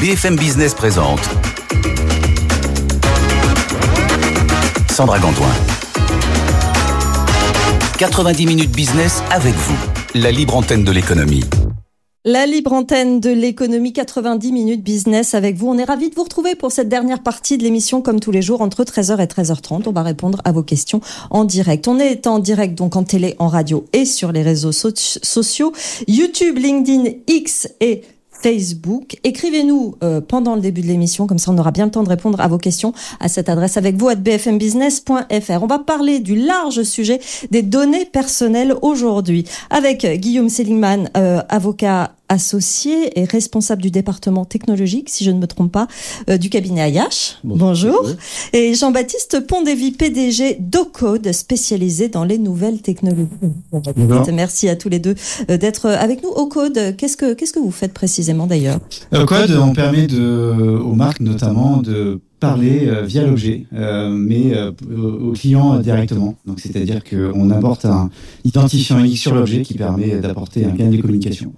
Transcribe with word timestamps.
BFM 0.00 0.36
Business 0.36 0.74
présente 0.74 1.18
Sandra 4.92 5.18
Gantoin. 5.18 5.48
90 7.98 8.46
minutes 8.46 8.70
business 8.70 9.24
avec 9.32 9.54
vous, 9.54 9.76
la 10.14 10.30
libre 10.30 10.54
antenne 10.54 10.84
de 10.84 10.92
l'économie. 10.92 11.42
La 12.24 12.46
libre 12.46 12.74
antenne 12.74 13.18
de 13.18 13.30
l'économie 13.30 13.92
90 13.92 14.52
minutes 14.52 14.84
business 14.84 15.34
avec 15.34 15.56
vous. 15.56 15.66
On 15.66 15.78
est 15.78 15.84
ravis 15.84 16.10
de 16.10 16.14
vous 16.14 16.22
retrouver 16.22 16.54
pour 16.54 16.70
cette 16.70 16.88
dernière 16.88 17.24
partie 17.24 17.58
de 17.58 17.64
l'émission 17.64 18.00
comme 18.00 18.20
tous 18.20 18.30
les 18.30 18.42
jours 18.42 18.60
entre 18.60 18.84
13h 18.84 19.20
et 19.20 19.26
13h30. 19.26 19.82
On 19.86 19.92
va 19.92 20.04
répondre 20.04 20.40
à 20.44 20.52
vos 20.52 20.62
questions 20.62 21.00
en 21.30 21.42
direct. 21.42 21.88
On 21.88 21.98
est 21.98 22.28
en 22.28 22.38
direct 22.38 22.76
donc 22.76 22.94
en 22.94 23.02
télé, 23.02 23.34
en 23.40 23.48
radio 23.48 23.84
et 23.92 24.04
sur 24.04 24.30
les 24.30 24.42
réseaux 24.42 24.70
sociaux. 24.70 25.72
YouTube, 26.06 26.56
LinkedIn, 26.56 27.10
X 27.26 27.68
et 27.80 28.02
Facebook. 28.42 29.16
Écrivez-nous 29.24 29.96
euh, 30.02 30.20
pendant 30.20 30.54
le 30.54 30.60
début 30.60 30.80
de 30.80 30.86
l'émission, 30.86 31.26
comme 31.26 31.38
ça 31.38 31.50
on 31.50 31.58
aura 31.58 31.70
bien 31.70 31.86
le 31.86 31.90
temps 31.90 32.02
de 32.02 32.08
répondre 32.08 32.40
à 32.40 32.48
vos 32.48 32.58
questions 32.58 32.92
à 33.20 33.28
cette 33.28 33.48
adresse 33.48 33.76
avec 33.76 33.96
vous 33.96 34.08
à 34.08 34.14
bfmbusiness.fr. 34.14 35.62
On 35.62 35.66
va 35.66 35.78
parler 35.78 36.20
du 36.20 36.36
large 36.36 36.82
sujet 36.82 37.20
des 37.50 37.62
données 37.62 38.04
personnelles 38.04 38.74
aujourd'hui 38.82 39.44
avec 39.70 40.06
Guillaume 40.06 40.48
Seligman, 40.48 41.10
euh, 41.16 41.42
avocat 41.48 42.12
associé 42.28 43.18
et 43.18 43.24
responsable 43.24 43.82
du 43.82 43.90
département 43.90 44.44
technologique, 44.44 45.08
si 45.08 45.24
je 45.24 45.30
ne 45.30 45.38
me 45.38 45.46
trompe 45.46 45.72
pas, 45.72 45.88
euh, 46.28 46.36
du 46.36 46.50
cabinet 46.50 46.82
Ayash. 46.82 47.38
Bonjour. 47.42 48.06
Et 48.52 48.74
Jean-Baptiste 48.74 49.46
Pondévy, 49.46 49.92
PDG 49.92 50.58
d'Ocode, 50.60 51.32
spécialisé 51.32 52.08
dans 52.08 52.24
les 52.24 52.38
nouvelles 52.38 52.80
technologies. 52.80 53.28
Merci 54.32 54.68
à 54.68 54.76
tous 54.76 54.88
les 54.88 54.98
deux 54.98 55.14
euh, 55.50 55.56
d'être 55.56 55.86
avec 55.86 56.22
nous. 56.22 56.30
Ocode, 56.30 56.96
qu'est-ce 56.96 57.16
que 57.16 57.34
qu'est-ce 57.34 57.52
que 57.52 57.58
vous 57.58 57.70
faites 57.70 57.92
précisément 57.92 58.46
d'ailleurs? 58.46 58.78
Ocode, 59.12 59.50
on 59.52 59.72
permet 59.72 60.06
de, 60.06 60.78
aux 60.78 60.94
marques 60.94 61.20
notamment 61.20 61.78
de 61.78 62.20
parler 62.40 62.86
euh, 62.86 63.02
via 63.02 63.24
l'objet, 63.24 63.66
mais 63.72 64.52
aux 64.90 65.32
clients 65.32 65.78
directement. 65.80 66.36
Donc, 66.46 66.60
c'est-à-dire 66.60 67.02
qu'on 67.04 67.50
apporte 67.50 67.84
un 67.84 68.10
identifiant 68.44 68.98
unique 68.98 69.18
sur 69.18 69.34
l'objet 69.34 69.62
qui 69.62 69.74
permet 69.74 70.16
d'apporter 70.16 70.64
un 70.64 70.70
gain 70.70 70.88
de 70.88 71.00
communication. 71.00 71.52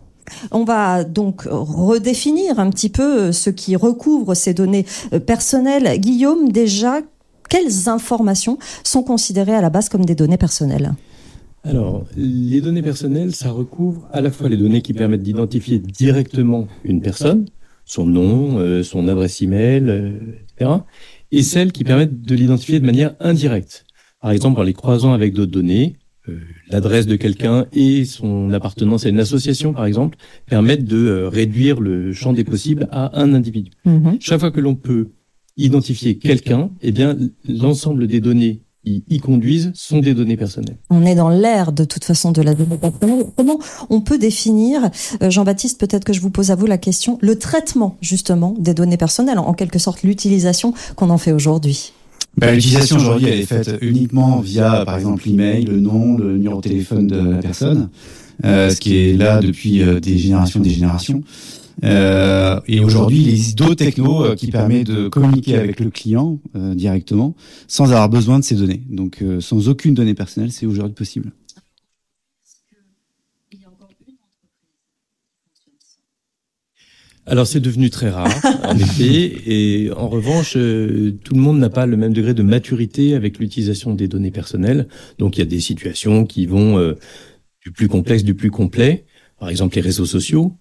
On 0.51 0.65
va 0.65 1.05
donc 1.05 1.43
redéfinir 1.51 2.59
un 2.59 2.71
petit 2.71 2.89
peu 2.89 3.33
ce 3.33 3.51
qui 3.51 3.77
recouvre 3.77 4.35
ces 4.35 4.55
données 4.55 4.87
euh, 5.13 5.21
personnelles. 5.21 5.99
Guillaume, 5.99 6.51
déjà, 6.51 7.01
quelles 7.49 7.89
informations 7.89 8.59
sont 8.85 9.03
considérées 9.03 9.55
à 9.55 9.61
la 9.61 9.71
base 9.71 9.89
comme 9.89 10.05
des 10.05 10.15
données 10.15 10.39
personnelles? 10.39 10.93
Alors, 11.63 12.07
les 12.17 12.61
données 12.63 12.83
personnelles, 12.83 13.35
ça 13.35 13.51
recouvre 13.51 14.09
à 14.13 14.23
la 14.23 14.31
fois 14.31 14.49
les 14.49 14.57
données 14.57 14.81
qui 14.81 14.95
permettent 14.95 15.23
d'identifier 15.23 15.79
directement 15.79 16.69
une 16.85 17.03
personne, 17.03 17.47
son 17.85 18.07
nom, 18.07 18.59
euh, 18.59 18.83
son 18.83 19.09
adresse 19.09 19.43
email, 19.43 19.85
euh, 19.89 20.13
etc., 20.59 20.71
et 21.33 21.43
celles 21.43 21.71
qui 21.71 21.85
permettent 21.85 22.23
de 22.23 22.35
l'identifier 22.35 22.81
de 22.81 22.87
manière 22.87 23.15
indirecte. 23.21 23.85
Par 24.21 24.31
exemple, 24.31 24.59
en 24.61 24.63
les 24.63 24.73
croisant 24.73 25.13
avec 25.13 25.35
d'autres 25.35 25.53
données, 25.53 25.97
euh, 25.97 26.00
l'adresse 26.69 27.07
de 27.07 27.17
quelqu'un 27.17 27.67
et 27.73 28.05
son 28.05 28.53
appartenance 28.53 29.07
à 29.07 29.09
une 29.09 29.21
association, 29.21 29.73
par 29.73 29.87
exemple, 29.87 30.17
permettent 30.47 30.85
de 30.85 30.97
euh, 30.97 31.29
réduire 31.29 31.81
le 31.81 32.13
champ 32.13 32.33
des 32.33 32.45
possibles 32.45 32.89
à 32.91 33.21
un 33.21 33.35
individu. 33.35 33.71
Mhm. 33.85 34.19
Chaque 34.21 34.41
fois 34.41 34.51
que 34.51 34.61
l'on 34.61 34.75
peut 34.75 35.11
identifier 35.57 36.19
quelqu'un, 36.19 36.71
eh 36.83 36.93
bien, 36.93 37.17
l'ensemble 37.49 38.07
des 38.07 38.21
données 38.21 38.63
qui 38.85 39.05
y 39.11 39.19
conduisent 39.19 39.73
sont 39.75 39.99
des 39.99 40.15
données 40.15 40.39
personnelles. 40.39 40.79
On 40.89 41.05
est 41.05 41.15
dans 41.15 41.29
l'ère 41.29 41.73
de 41.73 41.85
toute 41.85 42.05
façon 42.05 42.33
de 42.33 42.41
la 42.41 42.55
donnée 42.55 42.79
personnelle. 42.79 43.27
Comment 43.37 43.59
on 43.91 44.01
peut 44.01 44.17
définir, 44.17 44.91
euh, 45.23 45.29
Jean-Baptiste, 45.29 45.79
peut-être 45.79 46.05
que 46.05 46.15
je 46.15 46.21
vous 46.21 46.31
pose 46.31 46.51
à 46.51 46.55
vous 46.55 46.67
la 46.67 46.79
question, 46.79 47.19
le 47.21 47.39
traitement 47.39 47.97
justement 48.01 48.55
des 48.59 48.73
données 48.73 48.97
personnelles, 48.97 49.39
en 49.39 49.53
quelque 49.53 49.79
sorte 49.79 50.03
l'utilisation 50.03 50.73
qu'on 50.97 51.11
en 51.11 51.19
fait 51.19 51.33
aujourd'hui? 51.33 51.93
Bah, 52.37 52.53
L'utilisation 52.53 52.97
aujourd'hui, 52.97 53.29
elle 53.29 53.41
est 53.41 53.47
faite 53.47 53.77
uniquement 53.81 54.41
via, 54.41 54.85
par 54.85 54.97
exemple, 54.97 55.23
l'email, 55.27 55.65
le 55.65 55.81
nom, 55.81 56.17
le 56.17 56.37
numéro 56.37 56.61
de 56.61 56.69
téléphone 56.69 57.07
de 57.07 57.19
la 57.19 57.39
personne, 57.39 57.89
euh, 58.45 58.71
ce 58.71 58.81
qui 58.81 58.97
est 58.97 59.17
là 59.17 59.41
depuis 59.41 59.83
euh, 59.83 60.01
des 60.01 60.19
générations 60.19 60.61
et 60.61 60.65
des 60.65 60.71
générations. 60.71 61.23
Euh, 61.85 62.61
et 62.67 62.81
aujourd'hui, 62.81 63.23
il 63.23 63.29
existe 63.31 63.59
d'autres 63.59 63.75
technos 63.75 64.25
euh, 64.25 64.35
qui 64.35 64.49
permettent 64.49 64.87
de 64.87 65.09
communiquer 65.09 65.57
avec 65.57 65.81
le 65.81 65.91
client 65.91 66.39
euh, 66.57 66.75
directement 66.75 67.35
sans 67.69 67.87
avoir 67.87 68.09
besoin 68.09 68.39
de 68.39 68.45
ces 68.45 68.55
données. 68.55 68.83
Donc, 68.91 69.23
sans 69.41 69.69
aucune 69.69 69.95
donnée 69.95 70.15
personnelle, 70.15 70.53
c'est 70.53 70.67
aujourd'hui 70.67 70.95
possible. 70.95 71.33
Alors 77.31 77.47
c'est 77.47 77.61
devenu 77.61 77.91
très 77.91 78.11
rare, 78.11 78.29
en 78.65 78.77
effet, 78.77 79.33
et 79.47 79.93
en 79.97 80.09
revanche, 80.09 80.55
euh, 80.57 81.17
tout 81.23 81.35
le 81.35 81.41
monde 81.41 81.61
n'a 81.61 81.71
pas 81.71 81.87
le 81.87 81.97
même 81.97 82.13
degré 82.13 82.35
de 82.35 82.43
maturité 82.43 83.15
avec 83.15 83.39
l'utilisation 83.39 83.95
des 83.95 84.09
données 84.09 84.33
personnelles. 84.33 84.89
Donc 85.19 85.37
il 85.37 85.39
y 85.39 85.43
a 85.43 85.47
des 85.47 85.61
situations 85.61 86.27
qui 86.27 86.47
vont 86.47 86.77
euh, 86.79 86.99
du 87.63 87.71
plus 87.71 87.87
complexe, 87.87 88.25
du 88.25 88.35
plus 88.35 88.51
complet, 88.51 89.05
par 89.39 89.49
exemple 89.49 89.77
les 89.77 89.81
réseaux 89.81 90.07
sociaux, 90.07 90.55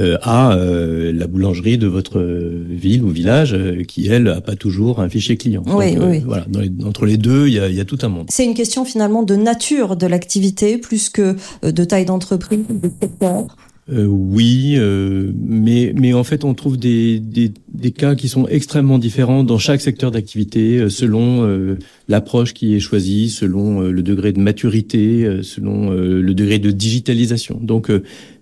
euh, 0.00 0.16
à 0.22 0.56
la 0.56 1.26
boulangerie 1.26 1.76
de 1.76 1.86
votre 1.88 2.18
ville 2.22 3.04
ou 3.04 3.10
village, 3.10 3.54
qui 3.86 4.08
elle 4.08 4.28
a 4.28 4.40
pas 4.40 4.56
toujours 4.56 5.00
un 5.00 5.10
fichier 5.10 5.36
client. 5.36 5.62
Oui, 5.66 5.94
oui. 6.00 6.20
Voilà, 6.24 6.46
entre 6.86 7.04
les 7.04 7.18
deux, 7.18 7.48
il 7.48 7.52
y 7.52 7.60
a, 7.60 7.68
y 7.68 7.80
a, 7.80 7.84
tout 7.84 7.98
un 8.00 8.08
monde. 8.08 8.28
C'est 8.30 8.46
une 8.46 8.54
question 8.54 8.86
finalement 8.86 9.24
de 9.24 9.36
nature 9.36 9.94
de 9.94 10.06
l'activité 10.06 10.78
plus 10.78 11.10
que 11.10 11.36
de 11.62 11.84
taille 11.84 12.06
d'entreprise, 12.06 12.64
de 12.70 12.90
secteur. 13.02 13.46
Euh, 13.90 14.06
oui, 14.06 14.76
euh, 14.78 15.30
mais, 15.36 15.92
mais 15.94 16.14
en 16.14 16.24
fait, 16.24 16.44
on 16.44 16.54
trouve 16.54 16.78
des, 16.78 17.20
des, 17.20 17.52
des, 17.68 17.90
cas 17.90 18.14
qui 18.14 18.28
sont 18.28 18.46
extrêmement 18.48 18.98
différents 18.98 19.44
dans 19.44 19.58
chaque 19.58 19.82
secteur 19.82 20.10
d'activité, 20.10 20.78
euh, 20.78 20.88
selon 20.88 21.46
euh, 21.46 21.78
l'approche 22.08 22.54
qui 22.54 22.74
est 22.74 22.80
choisie, 22.80 23.28
selon 23.28 23.80
le 23.80 24.02
degré 24.02 24.32
de 24.32 24.40
maturité, 24.40 25.40
selon 25.42 25.90
le 25.90 26.34
degré 26.34 26.58
de 26.58 26.70
digitalisation. 26.70 27.58
Donc, 27.60 27.90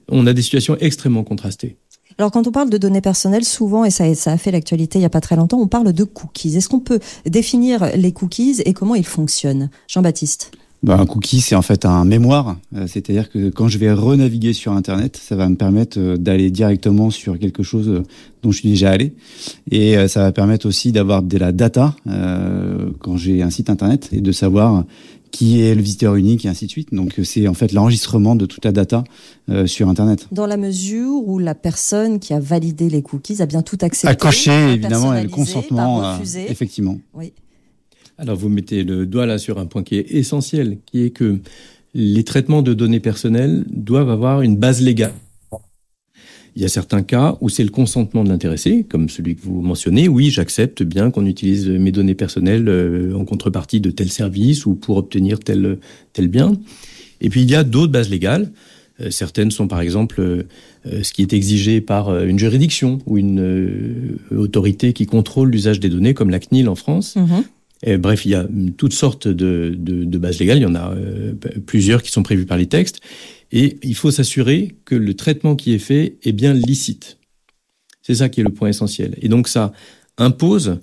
on 0.08 0.26
a 0.26 0.32
des 0.32 0.42
situations 0.42 0.76
extrêmement 0.80 1.25
contrastées. 1.25 1.76
Alors 2.19 2.30
quand 2.30 2.47
on 2.47 2.53
parle 2.53 2.70
de 2.70 2.78
données 2.78 3.00
personnelles, 3.00 3.44
souvent, 3.44 3.84
et 3.84 3.91
ça, 3.91 4.14
ça 4.14 4.32
a 4.32 4.38
fait 4.38 4.50
l'actualité 4.50 4.98
il 4.98 5.03
n'y 5.03 5.06
a 5.06 5.10
pas 5.10 5.20
très 5.20 5.36
longtemps, 5.36 5.59
on 5.59 5.69
parle 5.69 5.92
de 5.92 6.04
cookies. 6.04 6.56
Est-ce 6.56 6.69
qu'on 6.69 6.80
peut 6.80 7.00
définir 7.24 7.97
les 7.97 8.12
cookies 8.12 8.60
et 8.64 8.74
comment 8.74 8.94
ils 8.94 9.06
fonctionnent? 9.06 9.70
Jean-Baptiste 9.88 10.53
bah, 10.82 10.98
un 10.98 11.06
cookie, 11.06 11.41
c'est 11.41 11.54
en 11.54 11.62
fait 11.62 11.84
un 11.84 12.04
mémoire. 12.04 12.56
Euh, 12.75 12.87
c'est-à-dire 12.87 13.31
que 13.31 13.50
quand 13.50 13.69
je 13.69 13.78
vais 13.78 13.93
renaviguer 13.93 14.53
sur 14.53 14.72
Internet, 14.72 15.16
ça 15.16 15.37
va 15.37 15.48
me 15.48 15.54
permettre 15.54 15.98
euh, 15.98 16.16
d'aller 16.16 16.50
directement 16.50 17.10
sur 17.10 17.38
quelque 17.38 17.62
chose 17.62 17.88
euh, 17.88 18.03
dont 18.43 18.50
je 18.50 18.59
suis 18.59 18.70
déjà 18.70 18.91
allé. 18.91 19.15
Et 19.71 20.09
ça 20.09 20.22
va 20.22 20.32
permettre 20.32 20.66
aussi 20.66 20.91
d'avoir 20.91 21.22
de 21.22 21.38
la 21.38 21.53
data 21.53 21.94
euh, 22.09 22.91
quand 22.98 23.16
j'ai 23.16 23.42
un 23.42 23.50
site 23.50 23.71
Internet 23.71 24.09
et 24.10 24.21
de 24.21 24.32
savoir 24.32 24.84
qui 25.32 25.62
est 25.62 25.75
le 25.75 25.82
visiteur 25.82 26.15
unique 26.15 26.44
et 26.44 26.48
ainsi 26.48 26.66
de 26.66 26.71
suite. 26.71 26.94
Donc 26.94 27.19
c'est 27.25 27.48
en 27.48 27.54
fait 27.54 27.72
l'enregistrement 27.72 28.37
de 28.37 28.47
toute 28.47 28.65
la 28.65 28.71
data 28.71 29.03
euh, 29.50 29.66
sur 29.66 29.88
Internet. 29.88 30.28
Dans 30.31 30.47
la 30.47 30.56
mesure 30.56 31.26
où 31.26 31.38
la 31.41 31.56
personne 31.56 32.21
qui 32.21 32.34
a 32.34 32.38
validé 32.38 32.88
les 32.88 33.03
cookies 33.03 33.42
a 33.42 33.47
bien 33.47 33.62
tout 33.62 33.78
accepté, 33.81 34.09
a 34.09 34.15
coché 34.15 34.53
évidemment 34.75 35.12
le 35.12 35.28
consentement, 35.28 36.19
effectivement. 36.48 36.98
Oui. 37.15 37.32
Alors 38.19 38.37
vous 38.37 38.49
mettez 38.49 38.84
le 38.84 39.06
doigt 39.06 39.27
là 39.27 39.39
sur 39.39 39.59
un 39.59 39.67
point 39.67 39.83
qui 39.83 39.97
est 39.97 40.12
essentiel, 40.12 40.78
qui 40.87 41.03
est 41.03 41.11
que 41.11 41.41
les 41.95 42.25
traitements 42.25 42.62
de 42.62 42.75
données 42.75 43.00
personnelles 43.00 43.65
doivent 43.69 44.11
avoir 44.11 44.43
une 44.43 44.56
base 44.56 44.81
légale. 44.81 45.12
Il 46.55 46.61
y 46.61 46.65
a 46.67 46.69
certains 46.69 47.03
cas 47.03 47.39
où 47.41 47.49
c'est 47.49 47.65
le 47.65 47.71
consentement 47.71 48.25
de 48.25 48.28
l'intéressé, 48.28 48.84
comme 48.87 49.09
celui 49.09 49.37
que 49.37 49.43
vous 49.43 49.62
mentionnez. 49.62 50.09
Oui, 50.09 50.31
j'accepte 50.31 50.83
bien 50.83 51.11
qu'on 51.11 51.25
utilise 51.25 51.67
mes 51.69 51.93
données 51.93 52.15
personnelles 52.15 52.69
euh, 52.69 53.15
en 53.15 53.25
contrepartie 53.25 53.81
de 53.81 53.91
tel 53.91 54.11
service 54.11 54.67
ou 54.67 54.75
pour 54.75 54.99
obtenir 54.99 55.41
tel, 55.41 55.78
tel 56.12 56.28
bien. 56.28 56.53
Et 57.22 57.31
puis 57.31 57.43
il 57.43 57.51
y 57.51 57.55
a 57.55 57.65
d'autres 57.65 57.93
bases 57.93 58.11
légales. 58.11 58.53
Euh, 59.01 59.11
certaines 59.11 59.51
sont 59.51 59.67
par 59.67 59.81
exemple 59.81 60.21
euh, 60.21 60.43
ce 61.03 61.15
qui 61.15 61.22
est 61.22 61.33
exigé 61.33 61.81
par 61.81 62.22
une 62.22 62.39
juridiction 62.39 62.99
ou 63.06 63.17
une 63.17 64.19
autorité 64.31 64.92
qui 64.92 65.07
contrôle 65.07 65.51
l'usage 65.51 65.81
des 65.81 65.89
données, 65.89 66.13
comme 66.13 66.28
la 66.28 66.39
CNIL 66.39 66.69
en 66.69 66.75
France. 66.75 67.16
Bref, 67.84 68.25
il 68.25 68.31
y 68.31 68.34
a 68.34 68.47
toutes 68.77 68.93
sortes 68.93 69.27
de, 69.27 70.19
bases 70.19 70.39
légales. 70.39 70.59
Il 70.59 70.63
y 70.63 70.67
en 70.67 70.75
a 70.75 70.93
euh, 70.95 71.34
plusieurs 71.67 72.03
qui 72.03 72.11
sont 72.11 72.23
prévues 72.23 72.47
par 72.47 72.57
les 72.57 72.67
textes. 72.67 73.01
Et 73.51 73.79
il 73.83 73.95
faut 73.95 74.11
s'assurer 74.11 74.77
que 74.84 74.95
le 74.95 75.15
traitement 75.15 75.57
qui 75.57 75.75
est 75.75 75.79
fait 75.79 76.17
est 76.23 76.33
bien 76.33 76.55
licite. 76.55 77.19
C'est 78.01 78.17
ça 78.17 78.29
qui 78.29 78.41
est 78.41 78.45
le 78.45 78.51
point 78.51 78.69
essentiel. 78.69 79.17
Et 79.21 79.29
donc 79.29 79.49
ça 79.49 79.73
impose 80.17 80.81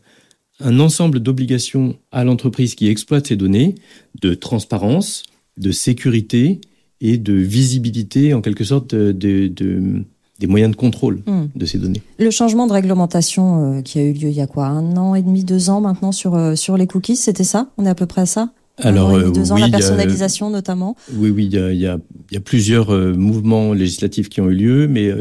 un 0.60 0.80
ensemble 0.80 1.20
d'obligations 1.20 1.98
à 2.12 2.24
l'entreprise 2.24 2.76
qui 2.76 2.88
exploite 2.88 3.28
ces 3.28 3.38
données, 3.38 3.76
de 4.22 4.34
transparence, 4.34 5.24
de 5.58 5.72
sécurité 5.72 6.60
et 7.02 7.18
de 7.18 7.34
visibilité, 7.34 8.34
en 8.34 8.42
quelque 8.42 8.66
sorte, 8.66 8.94
de 8.94 10.04
des 10.40 10.48
moyens 10.48 10.72
de 10.72 10.76
contrôle 10.76 11.22
hmm. 11.26 11.48
de 11.56 11.66
ces 11.66 11.78
données. 11.78 12.02
Le 12.18 12.32
changement 12.32 12.68
de 12.68 12.74
réglementation 12.74 13.78
euh, 13.78 13.82
qui 13.82 14.00
a 14.00 14.04
eu 14.04 14.14
lieu 14.14 14.30
il 14.30 14.36
y 14.36 14.42
a 14.42 14.48
quoi 14.48 14.68
Un 14.68 14.96
an 14.98 15.16
et 15.16 15.22
demi, 15.22 15.44
deux 15.44 15.70
ans 15.70 15.82
maintenant 15.82 16.12
sur, 16.12 16.36
euh, 16.36 16.56
sur 16.56 16.78
les 16.78 16.88
cookies, 16.88 17.16
c'était 17.16 17.44
ça? 17.44 17.70
On 17.78 17.86
est 17.86 17.90
à 17.90 17.96
peu 17.96 18.06
près 18.06 18.22
à 18.22 18.26
ça? 18.26 18.52
Alors, 18.78 19.10
an 19.10 19.30
deux 19.30 19.52
ans, 19.52 19.58
la 19.58 19.68
personnalisation 19.68 20.50
notamment? 20.50 20.96
Oui, 21.16 21.30
oui, 21.30 21.46
il 21.46 21.54
y 21.54 21.60
a, 21.60 21.72
il 21.74 21.80
y 21.80 21.88
a, 21.88 21.98
il 22.32 22.34
y 22.34 22.38
a 22.38 22.42
plusieurs 22.42 22.94
euh, 22.94 23.14
mouvements 23.14 23.74
législatifs 23.74 24.30
qui 24.30 24.40
ont 24.40 24.50
eu 24.50 24.56
lieu, 24.56 24.88
mais 24.88 25.14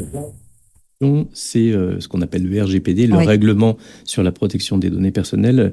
c'est 1.32 1.70
euh, 1.70 2.00
ce 2.00 2.08
qu'on 2.08 2.22
appelle 2.22 2.44
le 2.44 2.62
RGPD, 2.62 3.06
le 3.06 3.16
règlement 3.16 3.76
sur 4.04 4.22
la 4.22 4.32
protection 4.32 4.78
des 4.78 4.90
données 4.90 5.12
personnelles, 5.12 5.72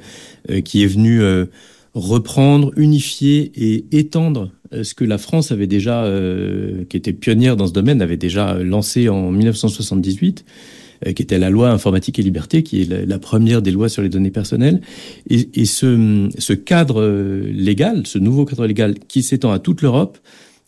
euh, 0.49 0.61
qui 0.61 0.83
est 0.83 0.87
venu 0.87 1.21
euh, 1.21 1.45
reprendre, 1.93 2.71
unifier 2.77 3.51
et 3.55 3.85
étendre 3.97 4.51
ce 4.71 4.93
que 4.93 5.03
la 5.03 5.17
France 5.17 5.51
avait 5.51 5.67
déjà, 5.67 6.09
qui 6.89 6.97
était 6.97 7.13
pionnière 7.13 7.55
dans 7.55 7.67
ce 7.67 7.73
domaine, 7.73 8.01
avait 8.01 8.17
déjà 8.17 8.57
lancé 8.59 9.09
en 9.09 9.31
1978 9.31 10.45
qui 11.13 11.21
était 11.21 11.37
la 11.37 11.49
loi 11.49 11.69
informatique 11.69 12.19
et 12.19 12.23
liberté, 12.23 12.63
qui 12.63 12.81
est 12.81 13.05
la, 13.05 13.19
première 13.19 13.61
des 13.61 13.71
lois 13.71 13.89
sur 13.89 14.01
les 14.01 14.09
données 14.09 14.31
personnelles. 14.31 14.81
Et, 15.29 15.65
ce, 15.65 16.53
cadre 16.53 17.05
légal, 17.51 18.07
ce 18.07 18.17
nouveau 18.17 18.45
cadre 18.45 18.65
légal 18.65 18.95
qui 19.07 19.21
s'étend 19.21 19.51
à 19.51 19.59
toute 19.59 19.81
l'Europe, 19.81 20.17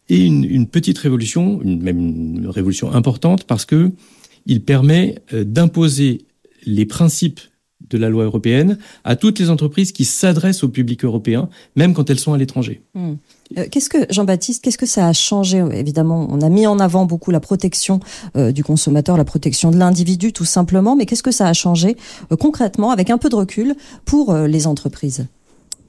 est 0.09 0.25
une, 0.25 0.67
petite 0.67 0.97
révolution, 0.97 1.59
même 1.63 2.00
une 2.00 2.47
révolution 2.47 2.91
importante, 2.93 3.45
parce 3.45 3.65
que 3.65 3.91
il 4.45 4.61
permet 4.63 5.15
euh, 5.33 5.43
d'imposer 5.43 6.25
les 6.65 6.85
principes 6.85 7.41
de 7.89 7.97
la 7.97 8.09
loi 8.09 8.23
européenne 8.23 8.77
à 9.03 9.15
toutes 9.15 9.39
les 9.39 9.50
entreprises 9.50 9.91
qui 9.91 10.05
s'adressent 10.05 10.63
au 10.63 10.69
public 10.69 11.03
européen, 11.03 11.50
même 11.75 11.93
quand 11.93 12.09
elles 12.09 12.19
sont 12.19 12.33
à 12.33 12.38
l'étranger. 12.38 12.81
Hmm. 12.95 13.15
Euh, 13.57 13.65
qu'est-ce 13.69 13.89
que 13.89 13.99
Jean-Baptiste, 14.09 14.63
qu'est-ce 14.63 14.77
que 14.77 14.85
ça 14.85 15.07
a 15.07 15.13
changé? 15.13 15.63
Évidemment, 15.73 16.27
on 16.29 16.41
a 16.41 16.49
mis 16.49 16.67
en 16.67 16.79
avant 16.79 17.05
beaucoup 17.05 17.31
la 17.31 17.39
protection 17.39 17.99
euh, 18.35 18.51
du 18.51 18.63
consommateur, 18.63 19.17
la 19.17 19.25
protection 19.25 19.71
de 19.71 19.77
l'individu, 19.77 20.33
tout 20.33 20.45
simplement. 20.45 20.95
Mais 20.95 21.05
qu'est-ce 21.05 21.23
que 21.23 21.31
ça 21.31 21.47
a 21.47 21.53
changé 21.53 21.95
concrètement, 22.39 22.91
avec 22.91 23.09
un 23.09 23.17
peu 23.17 23.29
de 23.29 23.35
recul, 23.35 23.75
pour 24.05 24.33
les 24.33 24.67
entreprises? 24.67 25.27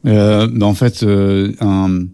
Ben, 0.05 0.63
En 0.63 0.75
fait, 0.75 1.05
un 1.61 2.07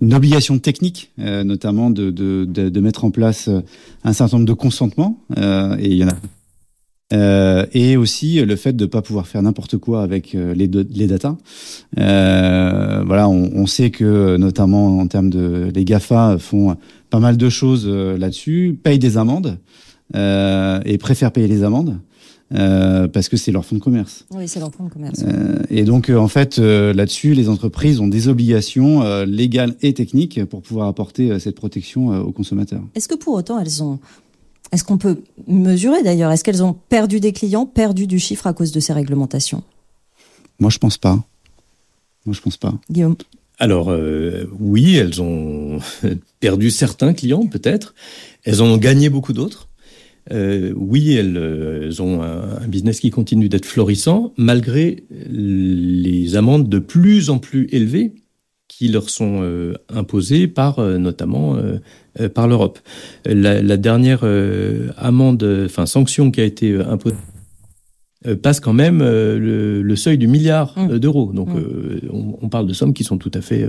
une 0.00 0.14
obligation 0.14 0.58
technique, 0.58 1.12
euh, 1.18 1.44
notamment 1.44 1.90
de, 1.90 2.10
de, 2.10 2.44
de, 2.48 2.68
de, 2.68 2.80
mettre 2.80 3.04
en 3.04 3.10
place 3.10 3.48
euh, 3.48 3.60
un 4.04 4.12
certain 4.12 4.36
nombre 4.36 4.48
de 4.48 4.52
consentements, 4.52 5.18
euh, 5.36 5.76
et 5.78 5.88
il 5.88 5.96
y 5.96 6.04
en 6.04 6.08
a. 6.08 6.14
Euh, 7.12 7.64
et 7.72 7.96
aussi 7.96 8.44
le 8.44 8.56
fait 8.56 8.74
de 8.74 8.84
ne 8.84 8.88
pas 8.88 9.00
pouvoir 9.00 9.26
faire 9.26 9.40
n'importe 9.40 9.78
quoi 9.78 10.02
avec 10.02 10.34
les, 10.34 10.66
les 10.66 11.06
datas. 11.06 11.36
voilà, 11.96 13.28
on, 13.28 13.50
on, 13.54 13.66
sait 13.66 13.90
que 13.90 14.36
notamment 14.36 14.98
en 14.98 15.06
termes 15.06 15.30
de 15.30 15.70
les 15.74 15.84
Gafa 15.86 16.36
font 16.38 16.76
pas 17.08 17.18
mal 17.18 17.38
de 17.38 17.48
choses 17.48 17.88
là-dessus, 17.88 18.78
payent 18.82 18.98
des 18.98 19.16
amendes 19.16 19.58
et 20.14 20.98
préfèrent 20.98 21.32
payer 21.32 21.48
les 21.48 21.62
amendes. 21.62 21.98
Euh, 22.54 23.08
parce 23.08 23.28
que 23.28 23.36
c'est 23.36 23.52
leur 23.52 23.64
fonds 23.64 23.76
de 23.76 23.80
commerce. 23.80 24.24
Oui, 24.30 24.48
c'est 24.48 24.60
leur 24.60 24.72
fonds 24.72 24.84
de 24.84 24.90
commerce. 24.90 25.22
Euh, 25.22 25.62
et 25.68 25.84
donc, 25.84 26.08
euh, 26.08 26.16
en 26.16 26.28
fait, 26.28 26.58
euh, 26.58 26.94
là-dessus, 26.94 27.34
les 27.34 27.48
entreprises 27.48 28.00
ont 28.00 28.08
des 28.08 28.28
obligations 28.28 29.02
légales 29.24 29.74
et 29.82 29.92
techniques 29.92 30.44
pour 30.46 30.62
pouvoir 30.62 30.88
apporter 30.88 31.38
cette 31.38 31.56
protection 31.56 32.08
aux 32.20 32.32
consommateurs. 32.32 32.82
Est-ce 32.94 33.08
que 33.08 33.14
pour 33.14 33.34
autant, 33.34 33.58
elles 33.58 33.82
ont... 33.82 33.98
Est-ce 34.72 34.84
qu'on 34.84 34.98
peut 34.98 35.22
mesurer 35.46 36.02
d'ailleurs? 36.02 36.30
Est-ce 36.30 36.44
qu'elles 36.44 36.62
ont 36.62 36.74
perdu 36.74 37.20
des 37.20 37.32
clients, 37.32 37.66
perdu 37.66 38.06
du 38.06 38.18
chiffre 38.18 38.46
à 38.46 38.52
cause 38.52 38.72
de 38.72 38.80
ces 38.80 38.92
réglementations? 38.92 39.62
Moi, 40.58 40.70
je 40.70 40.78
pense 40.78 40.98
pas. 40.98 41.24
Moi, 42.26 42.34
je 42.34 42.40
pense 42.40 42.56
pas. 42.56 42.74
Guillaume? 42.90 43.16
Alors 43.60 43.92
oui, 44.60 44.96
elles 44.96 45.20
ont 45.20 45.80
perdu 46.40 46.70
certains 46.70 47.12
clients 47.12 47.46
peut-être, 47.46 47.94
elles 48.44 48.62
en 48.62 48.66
ont 48.66 48.76
gagné 48.76 49.08
beaucoup 49.08 49.32
d'autres. 49.32 49.68
Euh, 50.32 50.72
oui, 50.76 51.14
elles, 51.14 51.36
euh, 51.36 51.90
ont 52.00 52.22
un, 52.22 52.66
business 52.66 53.00
qui 53.00 53.10
continue 53.10 53.48
d'être 53.48 53.64
florissant, 53.64 54.32
malgré 54.36 55.04
les 55.10 56.36
amendes 56.36 56.68
de 56.68 56.78
plus 56.78 57.30
en 57.30 57.38
plus 57.38 57.66
élevées 57.70 58.12
qui 58.78 58.88
leur 58.88 59.10
sont 59.10 59.40
euh, 59.42 59.74
imposées 59.88 60.46
par 60.46 60.80
notamment 60.80 61.56
par 62.34 62.46
l'Europe. 62.46 62.78
La, 63.24 63.76
dernière 63.76 64.24
amende, 64.96 65.64
enfin 65.64 65.86
sanction 65.86 66.30
qui 66.30 66.40
a 66.40 66.44
été 66.44 66.76
imposée 66.76 67.16
passe 68.42 68.60
quand 68.60 68.72
même 68.72 68.98
le, 69.00 69.96
seuil 69.96 70.18
du 70.18 70.28
milliard 70.28 70.74
mmh. 70.76 70.98
d'euros. 70.98 71.32
Donc 71.32 71.48
mmh. 71.48 72.08
on, 72.12 72.38
on, 72.40 72.48
parle 72.48 72.66
de 72.66 72.72
sommes 72.72 72.92
qui 72.92 73.04
sont 73.04 73.18
tout 73.18 73.30
à 73.34 73.40
fait 73.40 73.66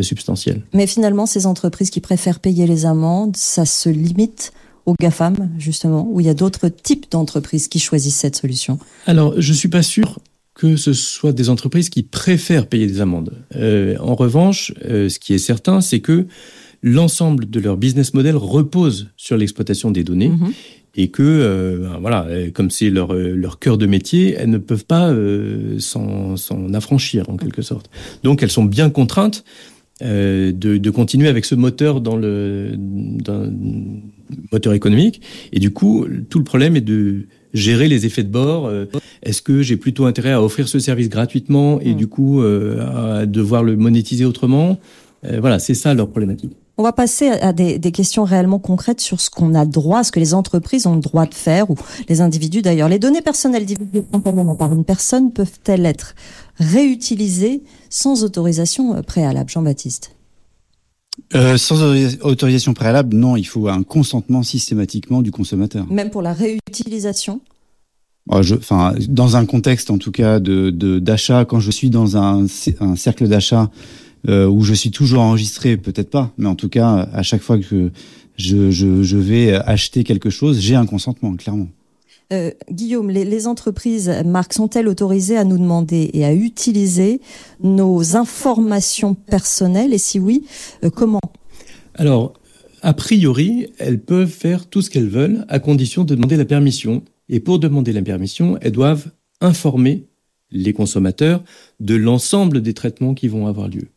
substantielles. 0.00 0.62
Mais 0.72 0.86
finalement, 0.86 1.26
ces 1.26 1.46
entreprises 1.46 1.90
qui 1.90 2.00
préfèrent 2.00 2.40
payer 2.40 2.66
les 2.66 2.86
amendes, 2.86 3.36
ça 3.36 3.64
se 3.64 3.88
limite 3.88 4.52
aux 4.86 4.94
GAFAM, 4.98 5.50
justement, 5.58 6.08
où 6.10 6.20
il 6.20 6.26
y 6.26 6.30
a 6.30 6.34
d'autres 6.34 6.68
types 6.68 7.10
d'entreprises 7.10 7.68
qui 7.68 7.80
choisissent 7.80 8.16
cette 8.16 8.36
solution? 8.36 8.78
Alors, 9.06 9.34
je 9.36 9.52
ne 9.52 9.56
suis 9.56 9.68
pas 9.68 9.82
sûr 9.82 10.20
que 10.56 10.76
ce 10.76 10.94
soit 10.94 11.32
des 11.32 11.50
entreprises 11.50 11.90
qui 11.90 12.02
préfèrent 12.02 12.66
payer 12.66 12.86
des 12.86 13.02
amendes. 13.02 13.32
Euh, 13.54 13.96
en 14.00 14.14
revanche, 14.14 14.72
euh, 14.86 15.10
ce 15.10 15.18
qui 15.18 15.34
est 15.34 15.38
certain, 15.38 15.82
c'est 15.82 16.00
que 16.00 16.26
l'ensemble 16.82 17.48
de 17.48 17.60
leur 17.60 17.76
business 17.76 18.14
model 18.14 18.36
repose 18.36 19.10
sur 19.18 19.36
l'exploitation 19.36 19.90
des 19.90 20.02
données. 20.02 20.30
Mm-hmm. 20.30 20.52
Et 20.98 21.08
que, 21.08 21.22
euh, 21.22 21.80
ben, 21.80 21.98
voilà, 22.00 22.26
comme 22.54 22.70
c'est 22.70 22.88
leur, 22.88 23.12
leur 23.12 23.58
cœur 23.58 23.76
de 23.76 23.84
métier, 23.84 24.34
elles 24.38 24.48
ne 24.48 24.56
peuvent 24.56 24.86
pas 24.86 25.14
s'en 25.78 26.36
affranchir, 26.72 27.28
en 27.28 27.36
quelque 27.36 27.60
sorte. 27.60 27.90
Donc, 28.22 28.42
elles 28.42 28.50
sont 28.50 28.64
bien 28.64 28.88
contraintes 28.88 29.44
de, 30.00 30.52
de, 30.52 30.90
continuer 30.90 31.28
avec 31.28 31.44
ce 31.44 31.54
moteur 31.54 32.00
dans 32.00 32.16
le, 32.16 32.72
dans, 32.78 33.52
moteur 34.52 34.72
économique. 34.72 35.20
Et 35.52 35.58
du 35.58 35.70
coup, 35.70 36.06
tout 36.30 36.38
le 36.38 36.44
problème 36.44 36.76
est 36.76 36.80
de 36.80 37.26
gérer 37.56 37.88
les 37.88 38.06
effets 38.06 38.22
de 38.22 38.28
bord. 38.28 38.66
Euh, 38.66 38.86
est-ce 39.22 39.42
que 39.42 39.62
j'ai 39.62 39.76
plutôt 39.76 40.06
intérêt 40.06 40.32
à 40.32 40.42
offrir 40.42 40.68
ce 40.68 40.78
service 40.78 41.08
gratuitement 41.08 41.80
et 41.80 41.94
mm. 41.94 41.96
du 41.96 42.06
coup 42.06 42.40
euh, 42.40 43.20
à 43.20 43.26
devoir 43.26 43.64
le 43.64 43.76
monétiser 43.76 44.24
autrement? 44.24 44.78
Euh, 45.24 45.38
Voilà, 45.40 45.58
c'est 45.58 45.74
ça 45.74 45.94
leur 45.94 46.08
problématique. 46.08 46.52
On 46.78 46.82
va 46.82 46.92
passer 46.92 47.30
à 47.30 47.54
des, 47.54 47.78
des, 47.78 47.90
questions 47.90 48.24
réellement 48.24 48.58
concrètes 48.58 49.00
sur 49.00 49.22
ce 49.22 49.30
qu'on 49.30 49.54
a 49.54 49.64
droit, 49.64 50.04
ce 50.04 50.12
que 50.12 50.20
les 50.20 50.34
entreprises 50.34 50.86
ont 50.86 50.94
le 50.94 51.00
droit 51.00 51.24
de 51.24 51.32
faire, 51.32 51.70
ou 51.70 51.74
les 52.10 52.20
individus 52.20 52.60
d'ailleurs. 52.60 52.90
Les 52.90 52.98
données 52.98 53.22
personnelles 53.22 53.64
divulguées 53.64 54.04
par 54.58 54.74
une 54.74 54.84
personne 54.84 55.32
peuvent-elles 55.32 55.86
être 55.86 56.14
réutilisées 56.58 57.62
sans 57.88 58.24
autorisation 58.24 59.02
préalable? 59.02 59.48
Jean-Baptiste 59.48 60.15
euh, 61.34 61.56
sans 61.56 61.82
autorisation 62.22 62.74
préalable, 62.74 63.16
non, 63.16 63.36
il 63.36 63.44
faut 63.44 63.68
un 63.68 63.82
consentement 63.82 64.42
systématiquement 64.42 65.22
du 65.22 65.30
consommateur. 65.30 65.86
Même 65.90 66.10
pour 66.10 66.22
la 66.22 66.32
réutilisation? 66.32 67.40
Je, 68.42 68.54
enfin, 68.56 68.94
Dans 69.08 69.36
un 69.36 69.46
contexte, 69.46 69.90
en 69.90 69.98
tout 69.98 70.10
cas, 70.10 70.40
de 70.40 70.70
d'achat, 70.98 71.44
quand 71.44 71.60
je 71.60 71.70
suis 71.70 71.90
dans 71.90 72.16
un, 72.16 72.46
un 72.80 72.96
cercle 72.96 73.28
d'achat 73.28 73.70
euh, 74.28 74.46
où 74.48 74.62
je 74.62 74.74
suis 74.74 74.90
toujours 74.90 75.20
enregistré, 75.22 75.76
peut-être 75.76 76.10
pas, 76.10 76.32
mais 76.36 76.48
en 76.48 76.56
tout 76.56 76.68
cas, 76.68 77.08
à 77.12 77.22
chaque 77.22 77.42
fois 77.42 77.58
que 77.58 77.92
je, 78.36 78.70
je, 78.70 79.02
je 79.02 79.16
vais 79.16 79.54
acheter 79.54 80.02
quelque 80.04 80.30
chose, 80.30 80.58
j'ai 80.60 80.74
un 80.74 80.86
consentement, 80.86 81.36
clairement. 81.36 81.68
Euh, 82.32 82.50
Guillaume, 82.70 83.10
les, 83.10 83.46
entreprises, 83.46 84.10
Marc, 84.24 84.52
sont-elles 84.52 84.88
autorisées 84.88 85.36
à 85.36 85.44
nous 85.44 85.58
demander 85.58 86.10
et 86.12 86.24
à 86.24 86.34
utiliser 86.34 87.20
nos 87.62 88.16
informations 88.16 89.14
personnelles 89.14 89.94
Et 89.94 89.98
si 89.98 90.18
oui, 90.18 90.44
euh, 90.82 90.90
comment 90.90 91.20
Alors, 91.94 92.34
a 92.82 92.94
priori, 92.94 93.68
elles 93.78 94.00
peuvent 94.00 94.30
faire 94.30 94.68
tout 94.68 94.82
ce 94.82 94.90
qu'elles 94.90 95.08
veulent 95.08 95.44
à 95.48 95.60
condition 95.60 96.02
de 96.02 96.14
demander 96.14 96.36
la 96.36 96.44
permission. 96.44 97.04
Et 97.28 97.38
pour 97.38 97.58
demander 97.60 97.92
la 97.92 98.02
permission, 98.02 98.58
elles 98.60 98.72
doivent 98.72 99.10
informer 99.40 100.08
les 100.50 100.72
consommateurs 100.72 101.44
de 101.80 101.94
l'ensemble 101.94 102.60
des 102.60 102.74
traitements 102.74 103.14
qui 103.14 103.28
vont 103.28 103.46
avoir 103.46 103.68
lieu 103.68 103.88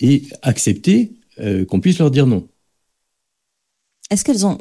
et 0.00 0.24
accepter 0.42 1.12
euh, 1.40 1.64
qu'on 1.64 1.80
puisse 1.80 1.98
leur 1.98 2.10
dire 2.10 2.26
non. 2.26 2.46
Est-ce 4.10 4.24
qu'elles 4.24 4.46
ont 4.46 4.58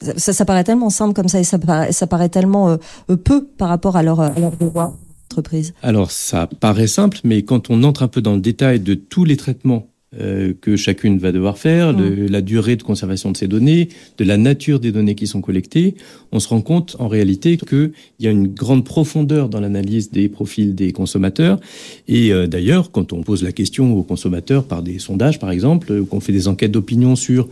ça, 0.00 0.32
ça, 0.32 0.44
paraît 0.44 0.64
tellement 0.64 0.90
simple 0.90 1.14
comme 1.14 1.28
ça 1.28 1.40
et 1.40 1.44
ça 1.44 1.58
paraît, 1.58 1.92
ça 1.92 2.06
paraît 2.06 2.28
tellement 2.28 2.68
euh, 2.68 2.76
euh, 3.10 3.16
peu 3.16 3.44
par 3.44 3.68
rapport 3.68 3.96
à 3.96 4.02
leur, 4.02 4.20
à 4.20 4.38
leur 4.38 4.56
devoir 4.56 4.94
entreprise. 5.30 5.74
Alors 5.82 6.10
ça 6.10 6.48
paraît 6.60 6.86
simple, 6.86 7.18
mais 7.24 7.42
quand 7.42 7.70
on 7.70 7.82
entre 7.84 8.02
un 8.02 8.08
peu 8.08 8.20
dans 8.20 8.34
le 8.34 8.40
détail 8.40 8.80
de 8.80 8.94
tous 8.94 9.24
les 9.24 9.36
traitements 9.36 9.88
euh, 10.20 10.52
que 10.60 10.76
chacune 10.76 11.18
va 11.18 11.32
devoir 11.32 11.58
faire, 11.58 11.92
de 11.92 12.04
mm. 12.04 12.26
la 12.30 12.40
durée 12.40 12.76
de 12.76 12.84
conservation 12.84 13.32
de 13.32 13.36
ces 13.36 13.48
données, 13.48 13.88
de 14.16 14.24
la 14.24 14.36
nature 14.36 14.78
des 14.78 14.92
données 14.92 15.16
qui 15.16 15.26
sont 15.26 15.40
collectées, 15.40 15.96
on 16.30 16.38
se 16.38 16.48
rend 16.48 16.60
compte 16.60 16.94
en 17.00 17.08
réalité 17.08 17.56
qu'il 17.56 17.90
y 18.20 18.28
a 18.28 18.30
une 18.30 18.46
grande 18.46 18.84
profondeur 18.84 19.48
dans 19.48 19.58
l'analyse 19.58 20.12
des 20.12 20.28
profils 20.28 20.76
des 20.76 20.92
consommateurs. 20.92 21.58
Et 22.06 22.32
euh, 22.32 22.46
d'ailleurs, 22.46 22.92
quand 22.92 23.12
on 23.12 23.22
pose 23.22 23.42
la 23.42 23.50
question 23.50 23.92
aux 23.96 24.04
consommateurs 24.04 24.64
par 24.64 24.82
des 24.84 25.00
sondages, 25.00 25.40
par 25.40 25.50
exemple, 25.50 25.90
ou 25.90 26.04
qu'on 26.04 26.20
fait 26.20 26.32
des 26.32 26.46
enquêtes 26.46 26.72
d'opinion 26.72 27.16
sur 27.16 27.48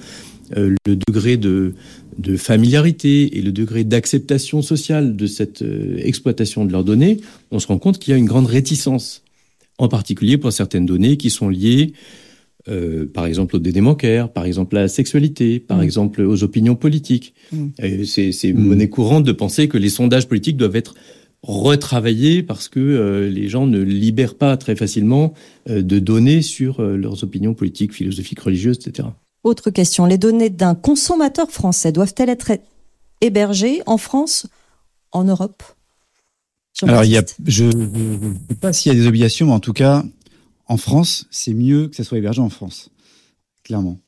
euh, 0.56 0.74
le 0.86 0.96
degré 0.96 1.36
de, 1.36 1.74
de, 2.18 2.36
familiarité 2.36 3.38
et 3.38 3.42
le 3.42 3.52
degré 3.52 3.84
d'acceptation 3.84 4.60
sociale 4.60 5.16
de 5.16 5.26
cette 5.26 5.62
euh, 5.62 5.96
exploitation 5.98 6.64
de 6.64 6.72
leurs 6.72 6.84
données, 6.84 7.18
on 7.50 7.58
se 7.58 7.66
rend 7.66 7.78
compte 7.78 7.98
qu'il 7.98 8.10
y 8.10 8.14
a 8.14 8.18
une 8.18 8.26
grande 8.26 8.46
réticence, 8.46 9.22
en 9.78 9.88
particulier 9.88 10.36
pour 10.38 10.52
certaines 10.52 10.84
données 10.84 11.16
qui 11.16 11.30
sont 11.30 11.48
liées, 11.48 11.92
euh, 12.68 13.06
par 13.06 13.26
exemple, 13.26 13.56
aux 13.56 13.58
données 13.58 13.80
bancaires, 13.80 14.30
par 14.30 14.44
exemple 14.44 14.76
à 14.76 14.82
la 14.82 14.88
sexualité, 14.88 15.58
par 15.58 15.78
mmh. 15.78 15.82
exemple 15.82 16.22
aux 16.22 16.42
opinions 16.42 16.76
politiques. 16.76 17.34
Mmh. 17.52 18.04
C'est 18.04 18.52
mmh. 18.52 18.58
monnaie 18.58 18.88
courante 18.88 19.24
de 19.24 19.32
penser 19.32 19.68
que 19.68 19.78
les 19.78 19.88
sondages 19.88 20.28
politiques 20.28 20.56
doivent 20.56 20.76
être 20.76 20.94
retravaillés 21.42 22.42
parce 22.42 22.68
que 22.68 22.78
euh, 22.78 23.28
les 23.28 23.48
gens 23.48 23.66
ne 23.66 23.80
libèrent 23.80 24.36
pas 24.36 24.56
très 24.56 24.76
facilement 24.76 25.34
de 25.68 25.98
données 25.98 26.42
sur 26.42 26.82
leurs 26.82 27.24
opinions 27.24 27.54
politiques, 27.54 27.92
philosophiques, 27.92 28.40
religieuses, 28.40 28.78
etc. 28.86 29.08
Autre 29.44 29.70
question, 29.70 30.06
les 30.06 30.18
données 30.18 30.50
d'un 30.50 30.74
consommateur 30.74 31.50
français 31.50 31.90
doivent-elles 31.90 32.28
être 32.28 32.52
hébergés 33.20 33.82
en 33.86 33.98
France, 33.98 34.46
en 35.10 35.24
Europe? 35.24 35.62
Alors, 36.82 37.04
il 37.04 37.10
y 37.10 37.16
a, 37.16 37.22
je 37.46 37.64
ne 37.64 38.34
sais 38.48 38.54
pas 38.60 38.72
s'il 38.72 38.92
y 38.92 38.94
a 38.94 38.98
des 38.98 39.06
obligations, 39.06 39.46
mais 39.46 39.52
en 39.52 39.60
tout 39.60 39.72
cas, 39.72 40.04
en 40.66 40.76
France, 40.76 41.26
c'est 41.30 41.54
mieux 41.54 41.88
que 41.88 41.96
ça 41.96 42.04
soit 42.04 42.18
hébergé 42.18 42.40
en 42.40 42.50
France, 42.50 42.90
clairement. 43.62 43.98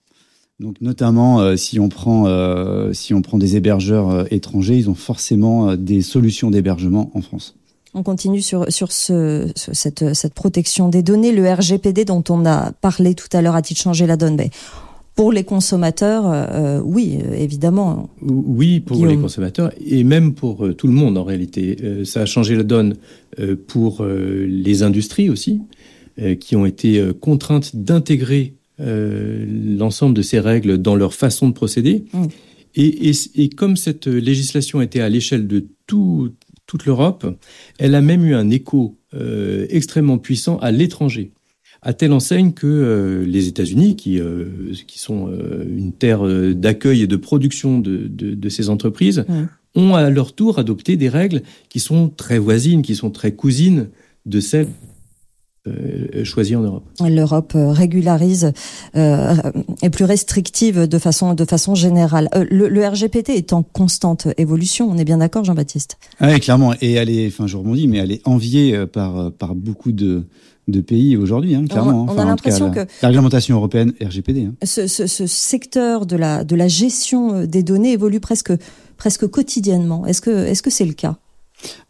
Donc 0.60 0.80
notamment 0.80 1.40
euh, 1.40 1.56
si 1.56 1.80
on 1.80 1.88
prend 1.88 2.26
euh, 2.26 2.92
si 2.92 3.12
on 3.12 3.22
prend 3.22 3.38
des 3.38 3.56
hébergeurs 3.56 4.10
euh, 4.10 4.24
étrangers, 4.30 4.76
ils 4.76 4.88
ont 4.88 4.94
forcément 4.94 5.74
des 5.74 6.00
solutions 6.00 6.50
d'hébergement 6.50 7.10
en 7.14 7.22
France. 7.22 7.56
On 7.92 8.02
continue 8.02 8.42
sur, 8.42 8.72
sur 8.72 8.90
ce, 8.90 9.52
cette, 9.54 10.14
cette, 10.14 10.34
protection 10.34 10.88
des 10.88 11.04
données. 11.04 11.30
Le 11.30 11.52
RGPD 11.52 12.04
dont 12.04 12.24
on 12.28 12.44
a 12.44 12.72
parlé 12.72 13.14
tout 13.14 13.28
à 13.32 13.40
l'heure 13.40 13.54
a-t-il 13.54 13.76
changé 13.76 14.06
la 14.06 14.16
donne? 14.16 14.36
Ben, 14.36 14.50
Pour 15.14 15.32
les 15.32 15.44
consommateurs, 15.44 16.82
oui, 16.84 17.18
évidemment. 17.36 18.10
Oui, 18.20 18.80
pour 18.80 19.06
les 19.06 19.16
consommateurs 19.16 19.72
et 19.84 20.02
même 20.02 20.34
pour 20.34 20.74
tout 20.74 20.88
le 20.88 20.92
monde 20.92 21.16
en 21.16 21.22
réalité. 21.22 21.76
ça 22.04 22.22
a 22.22 22.26
changé 22.26 22.56
la 22.56 22.64
donne 22.64 22.94
pour 23.68 24.04
les 24.04 24.82
industries 24.82 25.30
aussi, 25.30 25.62
qui 26.40 26.56
ont 26.56 26.66
été 26.66 27.00
contraintes 27.20 27.76
d'intégrer 27.76 28.54
euh, 28.80 29.46
l'ensemble 29.78 30.16
de 30.16 30.22
ces 30.22 30.40
règles 30.40 30.78
dans 30.78 30.96
leur 30.96 31.14
façon 31.14 31.48
de 31.48 31.54
procéder. 31.54 32.06
Mm. 32.12 32.24
Et, 32.74 33.10
et, 33.10 33.12
et, 33.36 33.48
comme 33.48 33.76
cette 33.76 34.08
législation 34.08 34.80
était 34.80 35.00
à 35.00 35.08
l'échelle 35.08 35.46
de 35.46 35.68
tout, 35.86 36.32
toute 36.66 36.84
l'Europe, 36.84 37.24
elle 37.78 37.94
a 37.94 38.00
même 38.00 38.24
eu 38.24 38.34
un 38.34 38.50
écho 38.50 38.98
euh, 39.14 39.66
extrêmement 39.70 40.18
puissant 40.18 40.58
à 40.58 40.72
l'étranger 40.72 41.30
à 41.84 41.92
telle 41.92 42.12
enseigne 42.12 42.52
que 42.52 42.66
euh, 42.66 43.24
les 43.24 43.46
États-Unis, 43.46 43.94
qui, 43.94 44.18
euh, 44.18 44.46
qui 44.86 44.98
sont 44.98 45.28
euh, 45.28 45.64
une 45.68 45.92
terre 45.92 46.22
d'accueil 46.54 47.02
et 47.02 47.06
de 47.06 47.16
production 47.16 47.78
de, 47.78 48.08
de, 48.08 48.34
de 48.34 48.48
ces 48.48 48.70
entreprises, 48.70 49.24
ont 49.74 49.94
à 49.94 50.08
leur 50.08 50.32
tour 50.34 50.58
adopté 50.58 50.96
des 50.96 51.08
règles 51.08 51.42
qui 51.68 51.80
sont 51.80 52.08
très 52.08 52.38
voisines, 52.38 52.82
qui 52.82 52.94
sont 52.94 53.10
très 53.10 53.32
cousines 53.32 53.88
de 54.24 54.40
celles 54.40 54.68
euh, 55.66 56.24
choisi 56.24 56.54
en 56.54 56.60
Europe. 56.60 56.84
L'Europe 57.00 57.52
régularise 57.54 58.52
euh, 58.96 59.34
est 59.80 59.88
plus 59.88 60.04
restrictive 60.04 60.86
de 60.86 60.98
façon 60.98 61.32
de 61.32 61.44
façon 61.46 61.74
générale. 61.74 62.28
Euh, 62.34 62.44
le, 62.50 62.68
le, 62.68 62.86
RGPT 62.86 63.30
est 63.30 63.54
en 63.54 63.62
constante 63.62 64.28
évolution. 64.36 64.90
On 64.90 64.98
est 64.98 65.06
bien 65.06 65.16
d'accord, 65.16 65.42
Jean-Baptiste? 65.42 65.96
Ah 66.20 66.32
Oui, 66.32 66.40
clairement. 66.40 66.74
Et 66.82 66.92
elle 66.92 67.08
est, 67.08 67.28
enfin, 67.28 67.46
je 67.46 67.56
rebondis, 67.56 67.88
mais 67.88 67.96
elle 67.96 68.12
est 68.12 68.20
enviée 68.28 68.86
par 68.86 69.32
par 69.32 69.54
beaucoup 69.54 69.92
de 69.92 70.26
de 70.68 70.80
pays 70.80 71.16
aujourd'hui, 71.16 71.54
hein, 71.54 71.64
clairement. 71.66 72.06
On, 72.08 72.14
on 72.14 72.18
a 72.18 72.24
l'impression 72.24 72.70
que 72.70 72.80
la 73.02 73.08
réglementation 73.08 73.56
européenne 73.56 73.92
RGPD. 74.00 74.44
Hein. 74.46 74.54
Ce, 74.64 74.86
ce, 74.86 75.06
ce, 75.06 75.26
secteur 75.26 76.06
de 76.06 76.16
la 76.16 76.44
de 76.44 76.56
la 76.56 76.68
gestion 76.68 77.44
des 77.44 77.62
données 77.62 77.92
évolue 77.92 78.20
presque 78.20 78.52
presque 78.96 79.26
quotidiennement. 79.26 80.06
Est-ce 80.06 80.20
que 80.20 80.30
est-ce 80.30 80.62
que 80.62 80.70
c'est 80.70 80.86
le 80.86 80.94
cas? 80.94 81.18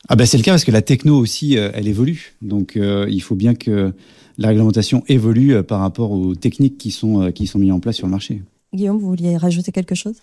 Ah 0.09 0.17
ben 0.17 0.27
c'est 0.27 0.37
le 0.37 0.43
cas 0.43 0.53
parce 0.53 0.65
que 0.65 0.71
la 0.71 0.83
techno 0.83 1.19
aussi, 1.19 1.57
euh, 1.57 1.71
elle 1.75 1.89
évolue. 1.89 2.35
Donc 2.43 2.77
euh, 2.77 3.07
il 3.09 3.23
faut 3.23 3.35
bien 3.35 3.55
que 3.55 3.93
la 4.39 4.49
réglementation 4.49 5.03
évolue 5.09 5.55
euh, 5.55 5.63
par 5.63 5.81
rapport 5.81 6.11
aux 6.11 6.35
techniques 6.35 6.79
qui 6.79 6.91
sont, 6.91 7.33
qui 7.33 7.47
sont 7.47 7.59
mises 7.59 7.73
en 7.73 7.81
place 7.81 7.97
sur 7.97 8.07
le 8.07 8.13
marché. 8.13 8.43
Guillaume, 8.75 8.99
vous 8.99 9.09
vouliez 9.09 9.37
rajouter 9.37 9.73
quelque 9.73 9.95
chose? 9.95 10.17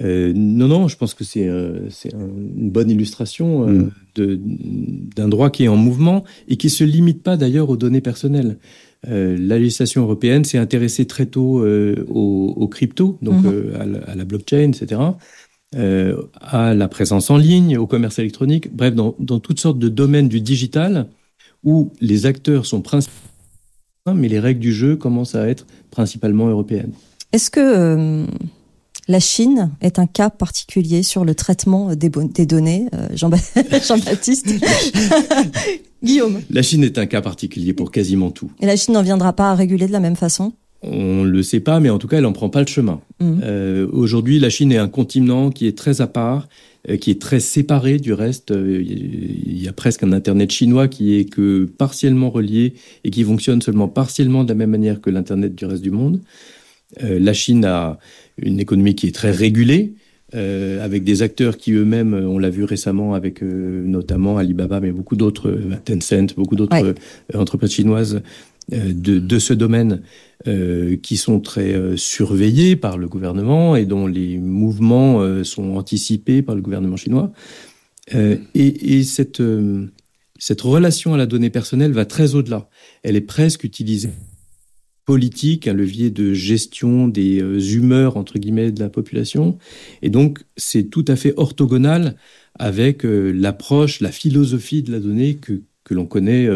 Euh, 0.00 0.32
Non, 0.34 0.68
non, 0.68 0.88
je 0.88 0.96
pense 0.96 1.14
que 1.14 1.24
c'est 1.24 1.48
euh, 1.48 1.88
une 2.14 2.70
bonne 2.70 2.90
illustration 2.90 3.68
euh, 3.68 3.90
mm. 4.18 4.38
d'un 5.16 5.28
droit 5.28 5.50
qui 5.50 5.64
est 5.64 5.68
en 5.68 5.76
mouvement 5.76 6.24
et 6.48 6.56
qui 6.56 6.68
ne 6.68 6.72
se 6.72 6.84
limite 6.84 7.22
pas 7.22 7.36
d'ailleurs 7.36 7.68
aux 7.70 7.76
données 7.76 8.00
personnelles. 8.00 8.58
la 9.06 9.58
législation 9.58 10.02
européenne 10.02 10.44
s'est 10.44 10.58
intéressée 10.58 11.06
très 11.06 11.26
tôt 11.26 11.64
aux, 12.20 12.54
aux, 12.62 12.68
cryptos, 12.68 13.18
donc 13.22 13.42
mm 13.42 13.46
-hmm. 13.46 13.80
à, 13.80 13.84
la, 13.92 13.98
à, 14.10 14.14
la, 14.14 14.24
blockchain, 14.24 14.70
etc 14.72 15.14
euh, 15.74 16.22
à 16.40 16.74
la 16.74 16.88
présence 16.88 17.28
en 17.30 17.36
ligne, 17.36 17.76
au 17.76 17.86
commerce 17.86 18.18
électronique, 18.18 18.74
bref, 18.74 18.94
dans, 18.94 19.14
dans, 19.18 19.40
toutes 19.40 19.60
sortes 19.60 19.78
de 19.78 19.88
domaines 19.88 20.28
du 20.28 20.40
digital 20.40 21.06
où 21.64 21.92
les 22.00 22.26
acteurs 22.26 22.66
sont 22.66 22.80
principalement, 22.80 24.14
mais 24.14 24.28
les 24.28 24.38
règles 24.38 24.60
du 24.60 24.72
jeu 24.72 24.96
commencent 24.96 25.34
à 25.34 25.48
être 25.48 25.66
principalement 25.90 26.48
européennes. 26.48 26.92
Est-ce 27.36 27.50
que 27.50 27.60
euh, 27.60 28.24
la 29.08 29.20
Chine 29.20 29.72
est 29.82 29.98
un 29.98 30.06
cas 30.06 30.30
particulier 30.30 31.02
sur 31.02 31.22
le 31.22 31.34
traitement 31.34 31.94
des, 31.94 32.08
des 32.08 32.46
données, 32.46 32.86
euh, 32.94 33.08
Jean-Baptiste 33.14 34.54
Guillaume 36.02 36.40
La 36.48 36.62
Chine 36.62 36.82
est 36.82 36.96
un 36.96 37.04
cas 37.04 37.20
particulier 37.20 37.74
pour 37.74 37.90
quasiment 37.90 38.30
tout. 38.30 38.50
Et 38.60 38.64
la 38.64 38.74
Chine 38.76 38.94
n'en 38.94 39.02
viendra 39.02 39.34
pas 39.34 39.50
à 39.50 39.54
réguler 39.54 39.86
de 39.86 39.92
la 39.92 40.00
même 40.00 40.16
façon? 40.16 40.54
On 40.80 41.24
ne 41.24 41.28
le 41.28 41.42
sait 41.42 41.60
pas, 41.60 41.78
mais 41.78 41.90
en 41.90 41.98
tout 41.98 42.08
cas, 42.08 42.16
elle 42.16 42.22
n'en 42.22 42.32
prend 42.32 42.48
pas 42.48 42.62
le 42.62 42.68
chemin. 42.68 43.02
Mmh. 43.20 43.40
Euh, 43.42 43.86
Aujourd'hui, 43.92 44.38
la 44.38 44.48
Chine 44.48 44.72
est 44.72 44.78
un 44.78 44.88
continent 44.88 45.50
qui 45.50 45.66
est 45.66 45.76
très 45.76 46.00
à 46.00 46.06
part, 46.06 46.48
euh, 46.88 46.96
qui 46.96 47.10
est 47.10 47.20
très 47.20 47.40
séparé 47.40 47.98
du 47.98 48.14
reste. 48.14 48.50
Euh, 48.50 48.82
il 48.82 49.62
y 49.62 49.68
a 49.68 49.74
presque 49.74 50.04
un 50.04 50.12
Internet 50.12 50.50
chinois 50.50 50.88
qui 50.88 51.18
est 51.18 51.26
que 51.26 51.64
partiellement 51.64 52.30
relié 52.30 52.72
et 53.04 53.10
qui 53.10 53.24
fonctionne 53.24 53.60
seulement 53.60 53.88
partiellement 53.88 54.42
de 54.42 54.48
la 54.48 54.54
même 54.54 54.70
manière 54.70 55.02
que 55.02 55.10
l'Internet 55.10 55.54
du 55.54 55.66
reste 55.66 55.82
du 55.82 55.90
monde. 55.90 56.20
Euh, 57.02 57.18
la 57.18 57.32
Chine 57.32 57.64
a 57.64 57.98
une 58.38 58.60
économie 58.60 58.94
qui 58.94 59.06
est 59.08 59.14
très 59.14 59.30
régulée. 59.30 59.94
Euh, 60.34 60.84
avec 60.84 61.04
des 61.04 61.22
acteurs 61.22 61.56
qui 61.56 61.72
eux-mêmes, 61.72 62.12
on 62.12 62.38
l'a 62.38 62.50
vu 62.50 62.64
récemment 62.64 63.14
avec 63.14 63.44
euh, 63.44 63.84
notamment 63.86 64.38
Alibaba, 64.38 64.80
mais 64.80 64.90
beaucoup 64.90 65.14
d'autres, 65.14 65.56
Tencent, 65.84 66.34
beaucoup 66.34 66.56
d'autres 66.56 66.82
ouais. 66.82 66.94
entreprises 67.36 67.70
chinoises 67.70 68.22
euh, 68.72 68.92
de, 68.92 69.20
de, 69.20 69.38
ce 69.38 69.52
domaine 69.52 70.02
euh, 70.48 70.96
qui 70.96 71.16
sont 71.16 71.38
très 71.38 71.72
euh, 71.72 71.96
surveillés 71.96 72.74
par 72.74 72.98
le 72.98 73.06
gouvernement 73.06 73.76
et 73.76 73.84
dont 73.84 74.08
les 74.08 74.38
mouvements 74.38 75.20
euh, 75.20 75.44
sont 75.44 75.76
anticipés 75.76 76.42
par 76.42 76.56
le 76.56 76.62
gouvernement 76.62 76.96
chinois. 76.96 77.30
Euh, 78.16 78.36
et, 78.56 78.96
et 78.96 79.04
cette, 79.04 79.40
euh, 79.40 79.86
cette 80.40 80.62
relation 80.62 81.14
à 81.14 81.16
la 81.16 81.26
donnée 81.26 81.50
personnelle 81.50 81.92
va 81.92 82.04
très 82.04 82.34
au-delà. 82.34 82.68
Elle 83.04 83.14
est 83.14 83.20
presque 83.20 83.62
utilisée 83.62 84.10
politique, 85.06 85.66
un 85.68 85.72
levier 85.72 86.10
de 86.10 86.34
gestion 86.34 87.08
des 87.08 87.40
humeurs 87.74 88.18
entre 88.18 88.38
guillemets 88.38 88.72
de 88.72 88.80
la 88.80 88.90
population. 88.90 89.56
Et 90.02 90.10
donc 90.10 90.40
c'est 90.56 90.90
tout 90.90 91.04
à 91.08 91.16
fait 91.16 91.32
orthogonal 91.36 92.16
avec 92.58 93.02
l'approche, 93.04 94.00
la 94.00 94.12
philosophie 94.12 94.82
de 94.82 94.92
la 94.92 95.00
donnée 95.00 95.36
que, 95.36 95.62
que 95.84 95.94
l'on 95.94 96.06
connaît 96.06 96.48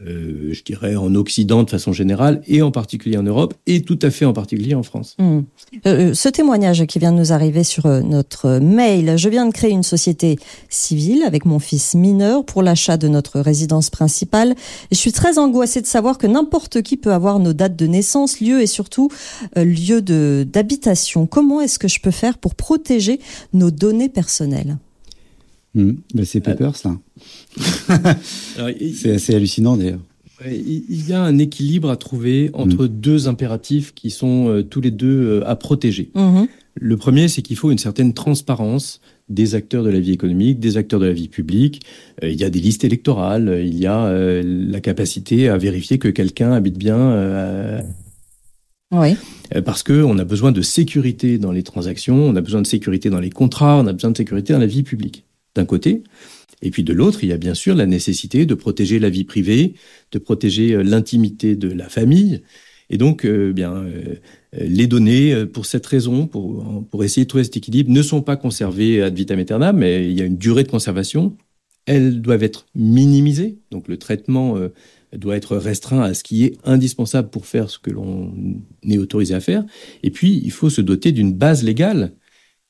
euh, 0.00 0.52
je 0.52 0.62
dirais, 0.62 0.96
en 0.96 1.14
Occident 1.14 1.62
de 1.62 1.70
façon 1.70 1.92
générale, 1.92 2.40
et 2.46 2.62
en 2.62 2.70
particulier 2.70 3.18
en 3.18 3.22
Europe, 3.22 3.54
et 3.66 3.82
tout 3.82 3.98
à 4.02 4.10
fait 4.10 4.24
en 4.24 4.32
particulier 4.32 4.74
en 4.74 4.82
France. 4.82 5.16
Mmh. 5.18 5.40
Euh, 5.86 6.14
ce 6.14 6.28
témoignage 6.28 6.86
qui 6.86 6.98
vient 6.98 7.12
de 7.12 7.18
nous 7.18 7.32
arriver 7.32 7.62
sur 7.62 7.86
euh, 7.86 8.00
notre 8.00 8.58
mail, 8.58 9.14
je 9.16 9.28
viens 9.28 9.46
de 9.46 9.52
créer 9.52 9.70
une 9.70 9.82
société 9.82 10.38
civile 10.68 11.22
avec 11.24 11.44
mon 11.44 11.58
fils 11.58 11.94
mineur 11.94 12.44
pour 12.44 12.62
l'achat 12.62 12.96
de 12.96 13.08
notre 13.08 13.40
résidence 13.40 13.90
principale. 13.90 14.54
Je 14.90 14.96
suis 14.96 15.12
très 15.12 15.38
angoissée 15.38 15.82
de 15.82 15.86
savoir 15.86 16.18
que 16.18 16.26
n'importe 16.26 16.82
qui 16.82 16.96
peut 16.96 17.12
avoir 17.12 17.38
nos 17.38 17.52
dates 17.52 17.76
de 17.76 17.86
naissance, 17.86 18.40
lieu 18.40 18.62
et 18.62 18.66
surtout 18.66 19.10
euh, 19.58 19.64
lieu 19.64 20.00
d'habitation. 20.44 21.26
Comment 21.26 21.60
est-ce 21.60 21.78
que 21.78 21.88
je 21.88 22.00
peux 22.00 22.10
faire 22.10 22.38
pour 22.38 22.54
protéger 22.54 23.20
nos 23.52 23.70
données 23.70 24.08
personnelles? 24.08 24.78
Mmh. 25.74 25.92
Ben 26.14 26.24
c'est 26.24 26.40
pas 26.40 26.54
peur, 26.54 26.76
ça. 26.76 26.98
c'est 28.94 29.14
assez 29.14 29.34
hallucinant, 29.34 29.76
d'ailleurs. 29.76 30.00
Il 30.44 31.08
y 31.08 31.12
a 31.12 31.22
un 31.22 31.38
équilibre 31.38 31.88
à 31.88 31.96
trouver 31.96 32.50
entre 32.52 32.84
mmh. 32.84 32.88
deux 32.88 33.28
impératifs 33.28 33.94
qui 33.94 34.10
sont 34.10 34.48
euh, 34.48 34.62
tous 34.62 34.80
les 34.80 34.90
deux 34.90 35.40
euh, 35.40 35.48
à 35.48 35.54
protéger. 35.54 36.10
Mmh. 36.14 36.44
Le 36.74 36.96
premier, 36.96 37.28
c'est 37.28 37.42
qu'il 37.42 37.56
faut 37.56 37.70
une 37.70 37.78
certaine 37.78 38.12
transparence 38.14 39.00
des 39.28 39.54
acteurs 39.54 39.82
de 39.82 39.90
la 39.90 40.00
vie 40.00 40.12
économique, 40.12 40.60
des 40.60 40.76
acteurs 40.76 41.00
de 41.00 41.06
la 41.06 41.12
vie 41.12 41.28
publique. 41.28 41.82
Euh, 42.22 42.30
il 42.30 42.40
y 42.40 42.44
a 42.44 42.50
des 42.50 42.60
listes 42.60 42.84
électorales, 42.84 43.62
il 43.64 43.78
y 43.78 43.86
a 43.86 44.06
euh, 44.06 44.42
la 44.44 44.80
capacité 44.80 45.48
à 45.48 45.56
vérifier 45.56 45.98
que 45.98 46.08
quelqu'un 46.08 46.52
habite 46.52 46.78
bien. 46.78 46.98
Euh, 46.98 47.80
oui. 48.90 49.16
Parce 49.64 49.82
qu'on 49.82 50.18
a 50.18 50.24
besoin 50.24 50.52
de 50.52 50.62
sécurité 50.62 51.38
dans 51.38 51.52
les 51.52 51.62
transactions, 51.62 52.16
on 52.16 52.36
a 52.36 52.40
besoin 52.40 52.62
de 52.62 52.66
sécurité 52.66 53.10
dans 53.10 53.20
les 53.20 53.30
contrats, 53.30 53.78
on 53.78 53.86
a 53.86 53.92
besoin 53.92 54.10
de 54.10 54.16
sécurité 54.16 54.52
dans 54.52 54.58
la 54.58 54.66
vie 54.66 54.82
publique 54.82 55.24
d'un 55.54 55.64
côté. 55.64 56.02
Et 56.62 56.70
puis 56.70 56.84
de 56.84 56.92
l'autre, 56.92 57.24
il 57.24 57.28
y 57.28 57.32
a 57.32 57.36
bien 57.36 57.54
sûr 57.54 57.74
la 57.74 57.86
nécessité 57.86 58.46
de 58.46 58.54
protéger 58.54 58.98
la 58.98 59.10
vie 59.10 59.24
privée, 59.24 59.74
de 60.12 60.18
protéger 60.18 60.74
euh, 60.74 60.82
l'intimité 60.82 61.56
de 61.56 61.68
la 61.68 61.88
famille. 61.88 62.42
Et 62.88 62.98
donc, 62.98 63.24
euh, 63.24 63.52
bien, 63.52 63.74
euh, 63.74 64.16
les 64.52 64.86
données, 64.86 65.46
pour 65.46 65.66
cette 65.66 65.86
raison, 65.86 66.26
pour, 66.26 66.86
pour 66.90 67.04
essayer 67.04 67.24
de 67.24 67.28
trouver 67.28 67.44
cet 67.44 67.56
équilibre, 67.56 67.90
ne 67.90 68.02
sont 68.02 68.22
pas 68.22 68.36
conservées 68.36 69.02
ad 69.02 69.16
vitam 69.16 69.38
aeternam, 69.38 69.76
mais 69.76 70.08
il 70.08 70.18
y 70.18 70.22
a 70.22 70.24
une 70.24 70.36
durée 70.36 70.62
de 70.62 70.68
conservation. 70.68 71.36
Elles 71.86 72.20
doivent 72.20 72.42
être 72.42 72.66
minimisées. 72.74 73.58
Donc, 73.70 73.88
le 73.88 73.96
traitement 73.96 74.58
doit 75.16 75.36
être 75.36 75.56
restreint 75.56 76.02
à 76.02 76.12
ce 76.12 76.22
qui 76.22 76.44
est 76.44 76.58
indispensable 76.64 77.30
pour 77.30 77.46
faire 77.46 77.70
ce 77.70 77.78
que 77.78 77.90
l'on 77.90 78.34
est 78.86 78.98
autorisé 78.98 79.34
à 79.34 79.40
faire. 79.40 79.64
Et 80.02 80.10
puis, 80.10 80.42
il 80.44 80.50
faut 80.52 80.70
se 80.70 80.82
doter 80.82 81.12
d'une 81.12 81.32
base 81.32 81.64
légale 81.64 82.12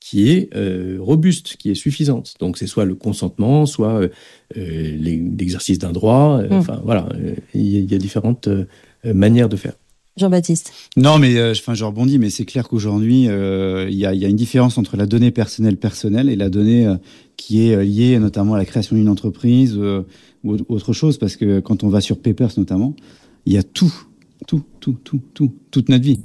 qui 0.03 0.31
est 0.31 0.55
euh, 0.57 0.99
robuste, 1.01 1.57
qui 1.57 1.71
est 1.71 1.75
suffisante. 1.75 2.35
Donc 2.41 2.59
c'est 2.59 2.67
soit 2.67 2.85
le 2.85 2.95
consentement, 2.95 3.67
soit 3.67 4.09
euh, 4.57 4.97
l'exercice 4.99 5.79
d'un 5.79 5.93
droit. 5.93 6.41
Euh, 6.41 6.49
mmh. 6.49 6.53
Enfin 6.55 6.81
voilà, 6.85 7.09
il 7.55 7.63
y, 7.63 7.81
y, 7.81 7.95
a 7.95 7.99
différentes 7.99 8.49
euh, 8.49 8.67
manières 9.05 9.49
de 9.49 9.57
faire. 9.57 9.75
Jean-Baptiste. 10.17 10.73
Non, 10.97 11.19
mais 11.19 11.37
euh, 11.37 11.53
enfin, 11.53 11.75
je 11.75 11.85
rebondis, 11.85 12.19
mais 12.19 12.31
c'est 12.31 12.45
clair 12.45 12.69
qu'aujourd'hui, 12.69 13.29
euh, 13.29 13.89
il 13.89 13.97
y, 13.97 14.05
a, 14.05 14.13
y, 14.13 14.25
a, 14.25 14.29
une 14.29 14.37
différence 14.37 14.77
entre 14.77 14.97
la 14.97 15.07
donnée 15.07 15.31
personnelle 15.31 15.77
personnelle 15.77 16.29
et 16.29 16.37
la 16.37 16.51
donnée 16.51 16.87
euh, 16.87 16.97
qui 17.37 17.67
est 17.67 17.85
liée 17.85 18.19
notamment 18.19 18.55
à 18.55 18.59
la 18.59 18.65
création 18.65 18.95
d'une 18.95 19.09
entreprise 19.09 19.77
ou 19.77 20.57
autre 20.69 20.93
chose, 20.93 21.17
parce 21.17 21.37
que 21.37 21.61
quand 21.61 21.83
on 21.83 21.89
va 21.89 22.01
sur 22.01 22.19
Papers 22.19 22.51
notamment, 22.59 22.95
il 23.47 23.55
y 23.55 23.59
a 23.59 23.63
tout, 23.63 23.93
tout, 24.47 24.63
tout, 24.81 24.97
tout, 25.03 25.21
tout, 25.33 25.53
toute 25.71 25.89
notre 25.89 26.05
vie. 26.05 26.21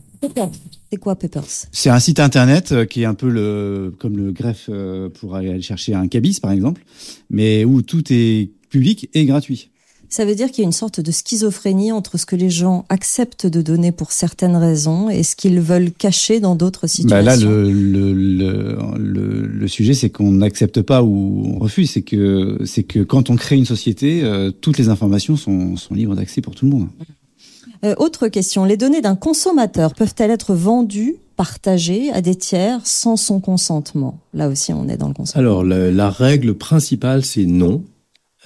C'est 0.92 0.98
quoi 0.98 1.16
Papers 1.16 1.44
C'est 1.72 1.90
un 1.90 2.00
site 2.00 2.20
internet 2.20 2.86
qui 2.88 3.02
est 3.04 3.06
un 3.06 3.14
peu 3.14 3.30
le 3.30 3.94
comme 4.00 4.18
le 4.18 4.32
greffe 4.32 4.70
pour 5.20 5.36
aller 5.36 5.62
chercher 5.62 5.94
un 5.94 6.08
cabis 6.08 6.40
par 6.40 6.52
exemple, 6.52 6.84
mais 7.30 7.66
où 7.66 7.82
tout 7.82 8.04
est 8.10 8.50
public 8.70 9.10
et 9.14 9.26
gratuit. 9.26 9.70
Ça 10.10 10.24
veut 10.24 10.36
dire 10.36 10.50
qu'il 10.50 10.60
y 10.60 10.62
a 10.62 10.66
une 10.66 10.72
sorte 10.72 11.02
de 11.02 11.12
schizophrénie 11.12 11.92
entre 11.92 12.18
ce 12.18 12.26
que 12.26 12.38
les 12.38 12.50
gens 12.50 12.86
acceptent 12.88 13.46
de 13.46 13.62
donner 13.62 13.92
pour 13.92 14.14
certaines 14.14 14.56
raisons 14.56 15.10
et 15.10 15.22
ce 15.24 15.36
qu'ils 15.36 15.60
veulent 15.60 15.92
cacher 15.92 16.40
dans 16.40 16.56
d'autres 16.56 16.88
situations. 16.88 17.10
Bah 17.10 17.22
là, 17.22 17.36
le, 17.36 17.72
le, 17.72 18.14
le, 18.14 19.48
le 19.48 19.68
sujet, 19.68 19.94
c'est 19.94 20.10
qu'on 20.10 20.32
n'accepte 20.32 20.82
pas 20.82 21.04
ou 21.04 21.44
on 21.56 21.60
refuse. 21.60 21.92
C'est 21.92 22.04
que, 22.04 22.58
c'est 22.66 22.84
que 22.84 23.00
quand 23.00 23.30
on 23.30 23.36
crée 23.36 23.58
une 23.58 23.66
société, 23.66 24.24
euh, 24.24 24.52
toutes 24.52 24.78
les 24.78 24.88
informations 24.88 25.36
sont, 25.36 25.76
sont 25.76 25.94
libres 25.94 26.16
d'accès 26.16 26.40
pour 26.40 26.56
tout 26.56 26.66
le 26.66 26.72
monde. 26.72 26.88
Euh, 27.84 27.96
autre 27.98 28.28
question. 28.28 28.66
Les 28.66 28.78
données 28.78 29.02
d'un 29.02 29.16
consommateur 29.16 29.94
peuvent-elles 29.94 30.32
être 30.32 30.54
vendues 30.54 31.16
partagées 31.36 32.12
à 32.12 32.22
des 32.22 32.36
tiers 32.36 32.86
sans 32.86 33.16
son 33.16 33.40
consentement? 33.40 34.20
Là 34.34 34.48
aussi, 34.50 34.74
on 34.74 34.88
est 34.88 34.98
dans 34.98 35.08
le 35.08 35.14
consentement. 35.14 35.40
Alors, 35.40 35.64
la, 35.64 35.92
la 35.92 36.10
règle 36.10 36.56
principale, 36.56 37.24
c'est 37.24 37.46
non. 37.46 37.84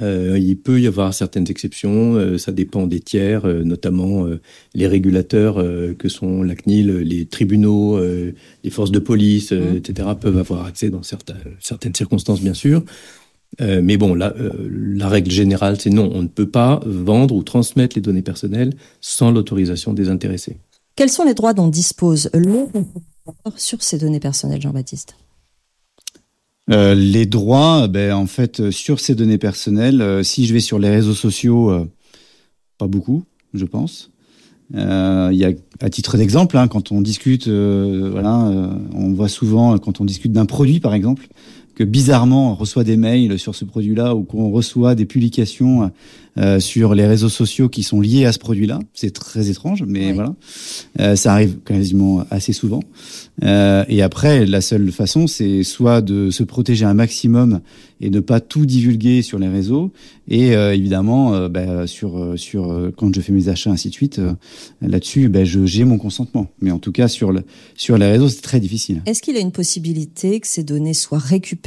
Euh, 0.01 0.37
il 0.39 0.57
peut 0.57 0.79
y 0.79 0.87
avoir 0.87 1.13
certaines 1.13 1.49
exceptions, 1.49 2.15
euh, 2.15 2.37
ça 2.37 2.51
dépend 2.51 2.87
des 2.87 2.99
tiers, 2.99 3.45
euh, 3.45 3.63
notamment 3.63 4.25
les 4.73 4.87
régulateurs 4.87 5.63
que 5.97 6.09
sont 6.09 6.43
la 6.43 6.55
CNIL, 6.55 6.97
les 6.97 7.25
tribunaux, 7.25 7.99
les 7.99 8.69
forces 8.69 8.91
de 8.91 8.99
police, 8.99 9.51
mmh. 9.51 9.75
etc., 9.75 10.09
peuvent 10.19 10.37
avoir 10.37 10.65
accès 10.65 10.89
dans 10.89 11.03
certaines 11.03 11.95
circonstances, 11.95 12.41
bien 12.41 12.53
sûr. 12.53 12.83
Mais 13.59 13.97
bon, 13.97 14.13
la, 14.15 14.33
la 14.37 15.09
règle 15.09 15.31
générale, 15.31 15.79
c'est 15.79 15.89
non, 15.89 16.09
on 16.13 16.23
ne 16.23 16.27
peut 16.27 16.49
pas 16.49 16.79
vendre 16.85 17.35
ou 17.35 17.43
transmettre 17.43 17.95
les 17.95 18.01
données 18.01 18.21
personnelles 18.21 18.73
sans 19.01 19.31
l'autorisation 19.31 19.93
des 19.93 20.09
intéressés. 20.09 20.57
Quels 20.95 21.09
sont 21.09 21.25
les 21.25 21.33
droits 21.33 21.53
dont 21.53 21.67
dispose 21.67 22.29
le 22.33 22.67
sur 23.55 23.81
ces 23.81 23.97
données 23.97 24.19
personnelles, 24.19 24.61
Jean-Baptiste? 24.61 25.15
Euh, 26.69 26.93
les 26.93 27.25
droits, 27.25 27.87
ben, 27.87 28.13
en 28.13 28.25
fait, 28.25 28.69
sur 28.71 28.99
ces 28.99 29.15
données 29.15 29.37
personnelles, 29.37 30.01
euh, 30.01 30.23
si 30.23 30.45
je 30.45 30.53
vais 30.53 30.59
sur 30.59 30.79
les 30.79 30.89
réseaux 30.89 31.13
sociaux, 31.13 31.71
euh, 31.71 31.89
pas 32.77 32.87
beaucoup, 32.87 33.23
je 33.53 33.65
pense. 33.65 34.09
Il 34.73 34.79
y 35.33 35.43
a, 35.43 35.51
à 35.81 35.89
titre 35.89 36.15
d'exemple, 36.17 36.57
hein, 36.57 36.69
quand 36.69 36.93
on 36.93 37.01
discute, 37.01 37.49
voilà, 37.49 38.37
on 38.93 39.11
voit 39.11 39.27
souvent 39.27 39.77
quand 39.77 39.99
on 39.99 40.05
discute 40.05 40.31
d'un 40.31 40.45
produit, 40.45 40.79
par 40.79 40.93
exemple, 40.93 41.27
que 41.75 41.83
bizarrement 41.83 42.51
on 42.51 42.55
reçoit 42.55 42.83
des 42.83 42.97
mails 42.97 43.39
sur 43.39 43.55
ce 43.55 43.65
produit-là 43.65 44.15
ou 44.15 44.23
qu'on 44.23 44.51
reçoit 44.51 44.95
des 44.95 45.05
publications 45.05 45.91
euh, 46.37 46.61
sur 46.61 46.95
les 46.95 47.05
réseaux 47.05 47.29
sociaux 47.29 47.67
qui 47.67 47.83
sont 47.83 47.99
liés 47.99 48.25
à 48.25 48.31
ce 48.31 48.39
produit-là. 48.39 48.79
C'est 48.93 49.11
très 49.11 49.49
étrange, 49.49 49.83
mais 49.85 50.13
voilà, 50.13 50.33
euh, 51.01 51.17
ça 51.17 51.33
arrive 51.33 51.57
quasiment 51.65 52.25
assez 52.29 52.53
souvent. 52.53 52.81
Euh, 53.43 53.83
et 53.89 54.01
après, 54.01 54.45
la 54.45 54.61
seule 54.61 54.91
façon, 54.91 55.27
c'est 55.27 55.63
soit 55.63 56.01
de 56.01 56.29
se 56.31 56.43
protéger 56.43 56.85
un 56.85 56.93
maximum 56.93 57.59
et 57.99 58.09
ne 58.09 58.19
pas 58.19 58.39
tout 58.39 58.65
divulguer 58.65 59.21
sur 59.21 59.39
les 59.39 59.47
réseaux, 59.47 59.91
et 60.27 60.55
euh, 60.55 60.73
évidemment, 60.73 61.33
euh, 61.33 61.49
bah, 61.49 61.85
sur 61.85 62.33
sur 62.37 62.91
quand 62.97 63.13
je 63.13 63.21
fais 63.21 63.33
mes 63.33 63.49
achats 63.49 63.69
ainsi 63.69 63.89
de 63.89 63.93
suite, 63.93 64.21
là-dessus, 64.81 65.27
bah, 65.27 65.43
j'ai 65.43 65.83
mon 65.83 65.97
consentement. 65.97 66.47
Mais 66.61 66.71
en 66.71 66.79
tout 66.79 66.91
cas, 66.91 67.07
sur 67.07 67.31
le 67.31 67.43
sur 67.75 67.97
les 67.97 68.07
réseaux, 68.09 68.29
c'est 68.29 68.41
très 68.41 68.59
difficile. 68.59 69.01
Est-ce 69.05 69.21
qu'il 69.21 69.35
y 69.35 69.37
a 69.37 69.41
une 69.41 69.51
possibilité 69.51 70.39
que 70.39 70.47
ces 70.47 70.63
données 70.63 70.93
soient 70.93 71.19
récupérées 71.19 71.60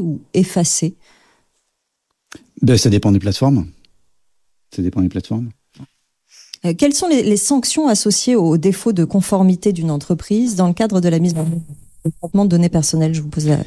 ou 0.00 0.20
effacées 0.34 0.94
ben, 2.62 2.76
ça 2.76 2.90
dépend 2.90 3.12
des 3.12 3.18
plateformes. 3.18 3.66
Ça 4.74 4.82
dépend 4.82 5.00
des 5.00 5.08
plateformes. 5.08 5.50
Euh, 6.64 6.74
quelles 6.76 6.94
sont 6.94 7.08
les, 7.08 7.22
les, 7.22 7.36
sanctions 7.36 7.86
associées 7.86 8.34
au 8.34 8.56
défaut 8.56 8.92
de 8.92 9.04
conformité 9.04 9.72
d'une 9.72 9.90
entreprise 9.90 10.56
dans 10.56 10.66
le 10.66 10.74
cadre 10.74 11.00
de 11.00 11.08
la 11.08 11.20
mise 11.20 11.34
en 11.36 11.46
traitement 12.20 12.44
de 12.44 12.50
données 12.50 12.68
personnelles? 12.68 13.14
Je 13.14 13.22
vous 13.22 13.28
pose 13.28 13.46
la, 13.46 13.58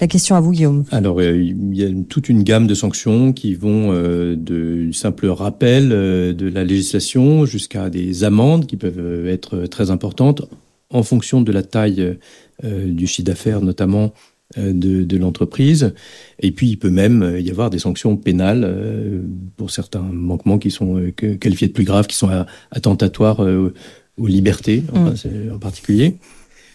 la, 0.00 0.06
question 0.06 0.36
à 0.36 0.40
vous, 0.40 0.52
Guillaume. 0.52 0.84
Alors, 0.92 1.18
euh, 1.18 1.36
il 1.36 1.76
y 1.76 1.84
a 1.84 1.88
toute 2.08 2.28
une 2.28 2.44
gamme 2.44 2.68
de 2.68 2.74
sanctions 2.74 3.32
qui 3.32 3.54
vont 3.54 3.92
euh, 3.92 4.36
de 4.36 4.90
simple 4.92 5.26
rappel 5.26 5.90
euh, 5.90 6.32
de 6.32 6.46
la 6.48 6.62
législation 6.62 7.44
jusqu'à 7.44 7.90
des 7.90 8.22
amendes 8.22 8.66
qui 8.66 8.76
peuvent 8.76 9.26
être 9.26 9.66
très 9.66 9.90
importantes 9.90 10.48
en 10.90 11.02
fonction 11.02 11.40
de 11.40 11.52
la 11.52 11.62
taille 11.62 12.16
euh, 12.64 12.92
du 12.92 13.06
chiffre 13.06 13.26
d'affaires, 13.26 13.60
notamment 13.60 14.04
euh, 14.06 14.08
de, 14.56 15.04
de 15.04 15.16
l'entreprise. 15.18 15.92
Et 16.40 16.52
puis, 16.52 16.68
il 16.68 16.78
peut 16.78 16.90
même 16.90 17.36
y 17.38 17.50
avoir 17.50 17.68
des 17.70 17.78
sanctions 17.78 18.16
pénales 18.16 18.64
euh, 18.64 19.20
pour 19.56 19.70
certains 19.70 20.00
manquements 20.00 20.58
qui 20.58 20.70
sont 20.70 20.96
euh, 20.98 21.10
qualifiés 21.10 21.68
de 21.68 21.72
plus 21.72 21.84
graves, 21.84 22.06
qui 22.06 22.16
sont 22.16 22.30
attentatoires 22.70 23.40
aux 23.40 24.26
libertés, 24.26 24.84
enfin, 24.92 25.12
mm. 25.28 25.52
en 25.54 25.58
particulier. 25.58 26.16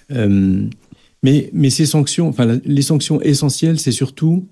mais, 0.10 1.50
mais 1.52 1.70
ces 1.70 1.86
sanctions, 1.86 2.28
enfin, 2.28 2.60
les 2.64 2.82
sanctions 2.82 3.22
essentielles, 3.22 3.80
c'est 3.80 3.92
surtout 3.92 4.48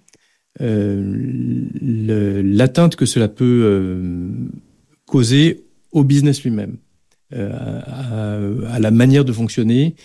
l'atteinte 1.80 2.96
que 2.96 3.06
cela 3.06 3.28
peut 3.28 4.02
causer 5.06 5.64
au 5.92 6.04
business 6.04 6.44
lui-même, 6.44 6.78
à, 7.34 8.38
à, 8.74 8.80
la 8.80 8.92
manière 8.92 9.26
de 9.26 9.32
fonctionner 9.32 9.96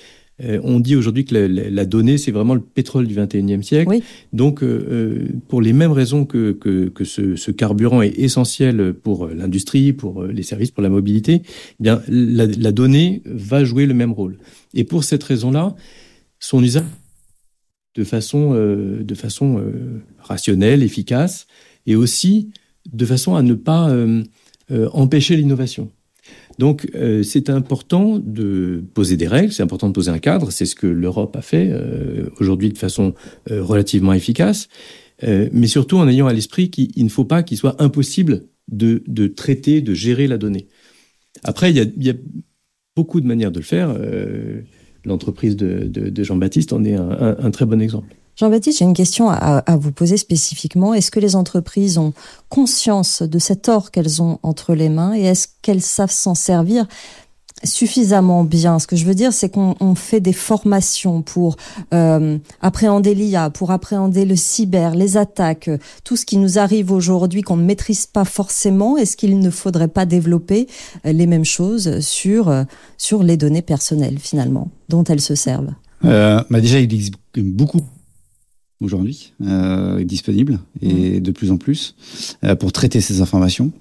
euh, 0.45 0.61
on 0.63 0.81
dit 0.81 0.97
aujourd'hui 0.97 1.25
que 1.25 1.35
la, 1.35 1.71
la, 1.71 1.85
donnée, 1.87 2.19
c'est 2.19 2.31
vraiment 2.31 2.55
le 2.55 2.61
pétrole 2.61 3.07
du 3.07 3.15
21e 3.15 3.63
siècle. 3.63 3.89
Oui. 3.89 4.03
Donc, 4.33 4.63
euh, 4.63 4.67
euh, 4.67 5.29
pour 5.49 5.63
les 5.63 5.73
mêmes 5.73 5.93
raisons 5.93 6.27
que, 6.27 6.53
que, 6.53 6.89
que 6.89 7.05
ce, 7.05 7.37
ce, 7.37 7.51
carburant 7.51 8.03
est 8.03 8.19
essentiel 8.19 8.93
pour 8.93 9.29
l'industrie, 9.29 9.93
pour 9.93 10.25
les 10.25 10.43
services, 10.43 10.71
pour 10.71 10.83
la 10.83 10.91
mobilité, 10.91 11.43
eh 11.45 11.83
bien, 11.83 12.03
la, 12.09 12.47
la, 12.47 12.73
donnée 12.73 13.23
va 13.25 13.65
jouer 13.65 13.87
le 13.87 13.95
même 13.95 14.13
rôle. 14.13 14.37
Et 14.75 14.85
pour 14.85 15.05
cette 15.05 15.25
raison-là, 15.25 15.75
son 16.39 16.63
usage 16.63 16.85
de 17.95 18.05
façon, 18.05 18.53
euh, 18.53 19.03
de 19.03 19.15
façon 19.15 19.63
rationnelle, 20.19 20.83
efficace, 20.83 21.47
et 21.87 21.97
aussi 21.97 22.51
de 22.93 23.07
façon 23.07 23.37
à 23.37 23.43
ne 23.43 23.55
pas 23.55 23.91
empêcher 24.93 25.37
l'innovation. 25.37 25.91
Donc, 26.59 26.89
euh, 26.95 27.23
c'est 27.23 27.51
important 27.51 28.19
de 28.19 28.83
poser 28.95 29.17
des 29.17 29.29
règles, 29.29 29.53
c'est 29.53 29.63
important 29.63 29.89
de 29.89 29.93
poser 29.93 30.11
un 30.11 30.19
cadre. 30.19 30.51
C'est 30.51 30.65
ce 30.65 30.75
que 30.75 30.87
l'Europe 30.87 31.37
a 31.37 31.43
fait 31.43 31.69
euh, 31.71 32.31
aujourd'hui 32.41 32.71
de 32.71 32.79
façon 32.79 33.15
euh, 33.51 33.63
relativement 33.63 34.13
efficace, 34.13 34.69
mais 35.23 35.67
surtout 35.67 35.97
en 35.97 36.07
ayant 36.09 36.27
à 36.27 36.33
l'esprit 36.35 36.71
qu'il 36.71 37.03
ne 37.03 37.09
faut 37.09 37.25
pas 37.25 37.43
qu'il 37.43 37.57
soit 37.57 37.81
impossible 37.83 38.43
de, 38.69 39.27
traiter, 39.29 39.81
de 39.81 39.95
gérer 39.95 40.27
la 40.27 40.37
donnée. 40.37 40.69
Après, 41.43 41.71
il 41.71 41.77
y 41.77 42.11
a, 42.11 42.15
beaucoup 42.95 43.21
de 43.23 43.27
manières 43.27 43.51
de 43.51 43.59
le 43.59 43.65
faire. 43.65 43.97
L'entreprise 45.07 45.57
de, 45.57 46.23
Jean-Baptiste 46.23 46.75
en 46.75 46.85
est 46.85 46.95
un 46.95 47.51
très 47.51 47.65
bon 47.65 47.81
exemple. 47.81 48.15
Jean-Baptiste, 48.37 48.81
j'ai 48.81 48.85
une 48.85 48.95
question 48.95 49.31
à, 49.31 49.77
vous 49.77 49.93
poser 49.93 50.19
spécifiquement. 50.19 50.93
Est-ce 50.93 51.11
que 51.11 51.21
les 51.21 51.37
entreprises 51.37 51.97
ont 51.97 52.13
conscience 52.51 53.23
de 53.23 53.39
cet 53.39 53.71
or 53.71 53.91
qu'elles 53.91 54.21
ont 54.21 54.39
entre 54.43 54.75
les 54.75 54.91
mains 54.91 55.15
et 55.15 55.23
est-ce 55.23 55.49
qu'elles 55.63 55.83
savent 55.83 56.11
s'en 56.11 56.35
servir 56.35 56.87
suffisamment 57.65 58.45
bien? 58.45 58.79
Ce 58.79 58.87
que 58.87 58.95
je 58.95 59.07
veux 59.07 59.15
dire, 59.15 59.33
c'est 59.33 59.49
qu'on 59.49 59.95
fait 59.95 60.21
des 60.21 60.35
formations 60.35 61.23
pour 61.23 61.57
euh, 61.95 62.37
appréhender 62.61 63.15
l'IA, 63.15 63.49
pour 63.49 63.71
appréhender 63.71 64.27
le 64.27 64.37
cyber, 64.37 64.95
les 64.95 65.17
attaques, 65.17 65.71
tout 66.05 66.17
ce 66.17 66.27
qui 66.27 66.37
nous 66.37 66.59
arrive 66.59 66.93
aujourd'hui 66.93 67.41
qu'on 67.41 67.57
ne 67.57 67.65
maîtrise 67.65 68.05
pas 68.05 68.27
forcément. 68.27 68.99
Est-ce 68.99 69.17
qu'il 69.17 69.39
ne 69.39 69.49
faudrait 69.49 69.89
pas 69.89 70.05
développer 70.05 70.69
euh, 71.07 71.13
les 71.13 71.27
mêmes 71.27 71.47
choses 71.47 72.01
sur, 72.01 72.51
euh, 72.51 72.65
sur 72.99 73.23
les 73.23 73.39
données 73.39 73.63
personnelles, 73.63 74.19
finalement, 74.19 74.69
dont 74.91 75.05
elles 75.05 75.23
se 75.23 75.35
servent? 75.35 75.73
Bah 76.03 76.45
Déjà, 76.51 76.79
il 76.79 76.93
existe 76.93 77.15
beaucoup 77.35 77.81
aujourd'hui 78.81 79.33
euh, 79.43 80.05
disponible 80.05 80.59
et 80.83 81.19
mmh. 81.19 81.21
de 81.21 81.31
plus 81.31 81.51
en 81.51 81.57
plus 81.57 81.95
euh, 82.45 82.55
pour 82.55 82.73
traiter 82.73 83.01
ces 83.01 83.21
informations. 83.23 83.73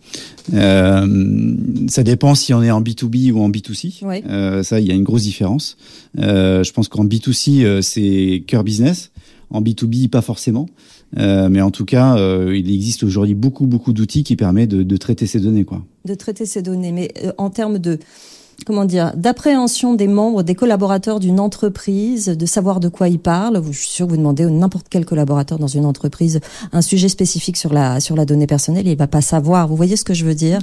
Euh, 0.53 1.55
ça 1.87 2.03
dépend 2.03 2.35
si 2.35 2.53
on 2.53 2.63
est 2.63 2.71
en 2.71 2.81
B2B 2.81 3.31
ou 3.31 3.41
en 3.41 3.49
B2C. 3.49 3.99
Oui. 4.03 4.23
Euh, 4.27 4.63
ça, 4.63 4.79
il 4.79 4.87
y 4.87 4.91
a 4.91 4.93
une 4.93 5.03
grosse 5.03 5.23
différence. 5.23 5.77
Je 6.15 6.71
pense 6.71 6.87
qu'en 6.87 7.05
B2C, 7.05 7.63
euh, 7.63 7.81
c'est 7.81 8.43
cœur 8.47 8.63
business. 8.63 9.11
En 9.49 9.61
B2B, 9.61 10.09
pas 10.09 10.21
forcément. 10.21 10.67
mais 11.15 11.61
en 11.61 11.71
tout 11.71 11.85
cas, 11.85 12.17
il 12.49 12.73
existe 12.73 13.03
aujourd'hui 13.03 13.35
beaucoup, 13.35 13.67
beaucoup 13.67 13.93
d'outils 13.93 14.23
qui 14.23 14.35
permettent 14.35 14.71
de, 14.71 14.83
de, 14.83 14.97
traiter 14.97 15.27
ces 15.27 15.39
données. 15.39 15.65
Quoi. 15.65 15.85
De 16.03 16.15
traiter 16.15 16.45
ces 16.45 16.61
données. 16.61 16.91
Mais 16.91 17.13
en 17.37 17.51
termes 17.51 17.77
de 17.77 17.99
comment 18.65 18.85
dire, 18.85 19.13
d'appréhension 19.15 19.93
des 19.93 20.07
membres, 20.07 20.43
des 20.43 20.55
collaborateurs 20.55 21.19
d'une 21.19 21.39
entreprise, 21.39 22.27
de 22.27 22.45
savoir 22.45 22.79
de 22.79 22.89
quoi 22.89 23.09
ils 23.09 23.19
parlent. 23.19 23.61
Je 23.71 23.77
suis 23.77 23.89
sûr 23.89 24.05
que 24.07 24.11
vous 24.11 24.17
demandez 24.17 24.43
à 24.43 24.49
n'importe 24.49 24.87
quel 24.89 25.05
collaborateur 25.05 25.59
dans 25.59 25.67
une 25.67 25.85
entreprise 25.85 26.39
un 26.71 26.81
sujet 26.81 27.09
spécifique 27.09 27.57
sur 27.57 27.73
la, 27.73 27.99
sur 27.99 28.15
la 28.15 28.25
donnée 28.25 28.47
personnelle, 28.47 28.87
il 28.87 28.97
va 28.97 29.07
pas 29.07 29.21
savoir. 29.21 29.67
Vous 29.67 29.75
voyez 29.75 29.95
ce 29.97 30.03
que 30.03 30.13
je 30.13 30.25
veux 30.25 30.35
dire? 30.35 30.59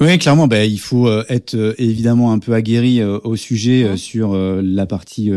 Oui, 0.00 0.16
clairement, 0.18 0.46
ben, 0.46 0.62
il 0.70 0.80
faut 0.80 1.10
être 1.28 1.74
évidemment 1.76 2.32
un 2.32 2.38
peu 2.38 2.54
aguerri 2.54 3.04
au 3.04 3.36
sujet 3.36 3.98
sur 3.98 4.34
la 4.34 4.86
partie 4.86 5.30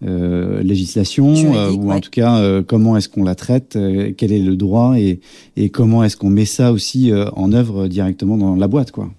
législation 0.00 1.32
ou 1.72 1.90
en 1.90 1.98
tout 1.98 2.10
cas 2.10 2.62
comment 2.62 2.96
est-ce 2.96 3.08
qu'on 3.08 3.24
la 3.24 3.34
traite, 3.34 3.76
quel 4.16 4.30
est 4.30 4.38
le 4.38 4.54
droit 4.54 4.96
et, 4.96 5.18
et 5.56 5.70
comment 5.70 6.04
est-ce 6.04 6.16
qu'on 6.16 6.30
met 6.30 6.44
ça 6.44 6.70
aussi 6.70 7.10
en 7.34 7.52
œuvre 7.52 7.88
directement 7.88 8.36
dans 8.36 8.54
la 8.54 8.68
boîte, 8.68 8.92
quoi. 8.92 9.10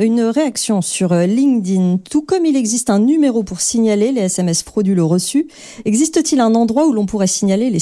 Une 0.00 0.20
réaction 0.20 0.82
sur 0.82 1.12
euh, 1.12 1.26
LinkedIn. 1.26 1.98
Tout 2.10 2.22
comme 2.22 2.44
il 2.44 2.56
existe 2.56 2.90
un 2.90 2.98
numéro 2.98 3.44
pour 3.44 3.60
signaler 3.60 4.10
les 4.10 4.22
SMS 4.22 4.62
frauduleux 4.62 5.04
reçus, 5.04 5.46
existe-t-il 5.84 6.40
un 6.40 6.54
endroit 6.54 6.88
où 6.88 6.92
l'on 6.92 7.06
pourrait 7.06 7.28
signaler 7.28 7.70
les 7.70 7.78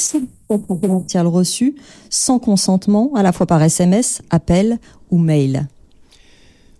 potentiels 0.48 1.26
reçus 1.26 1.74
sans 2.10 2.38
consentement, 2.38 3.12
à 3.14 3.22
la 3.22 3.32
fois 3.32 3.46
par 3.46 3.62
SMS, 3.62 4.20
appel 4.30 4.78
ou 5.10 5.18
mail? 5.18 5.66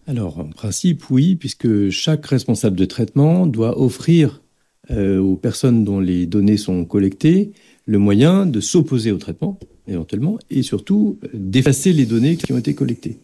Alors, 0.07 0.39
en 0.39 0.51
principe, 0.51 1.09
oui, 1.11 1.37
puisque 1.37 1.89
chaque 1.89 2.27
responsable 2.27 2.77
de 2.77 2.85
traitement 2.85 3.47
doit 3.47 3.81
offrir 3.81 4.43
euh, 4.91 5.19
aux 5.19 5.37
personnes 5.37 5.85
dont 5.85 6.01
les 6.01 6.27
données 6.27 6.59
sont 6.59 6.85
collectées 6.85 7.53
le 7.87 7.99
moyen 7.99 8.45
de 8.45 8.61
s'opposer 8.61 9.13
au 9.13 9.19
traitement, 9.19 9.59
éventuellement, 9.89 10.39
et 10.51 10.63
surtout 10.63 11.19
d'effacer 11.33 11.95
les 11.95 12.05
données 12.05 12.37
qui 12.37 12.53
ont 12.53 12.59
été 12.59 12.75
collectées. 12.75 13.19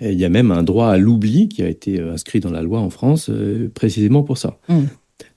Il 0.00 0.18
y 0.18 0.24
a 0.24 0.28
même 0.28 0.50
un 0.50 0.62
droit 0.62 0.88
à 0.88 0.96
l'oubli 0.96 1.48
qui 1.48 1.62
a 1.62 1.68
été 1.68 2.00
euh, 2.00 2.12
inscrit 2.12 2.40
dans 2.40 2.50
la 2.50 2.62
loi 2.62 2.80
en 2.80 2.90
France 2.90 3.28
euh, 3.28 3.70
précisément 3.74 4.22
pour 4.22 4.38
ça. 4.38 4.58
Mm. 4.68 4.84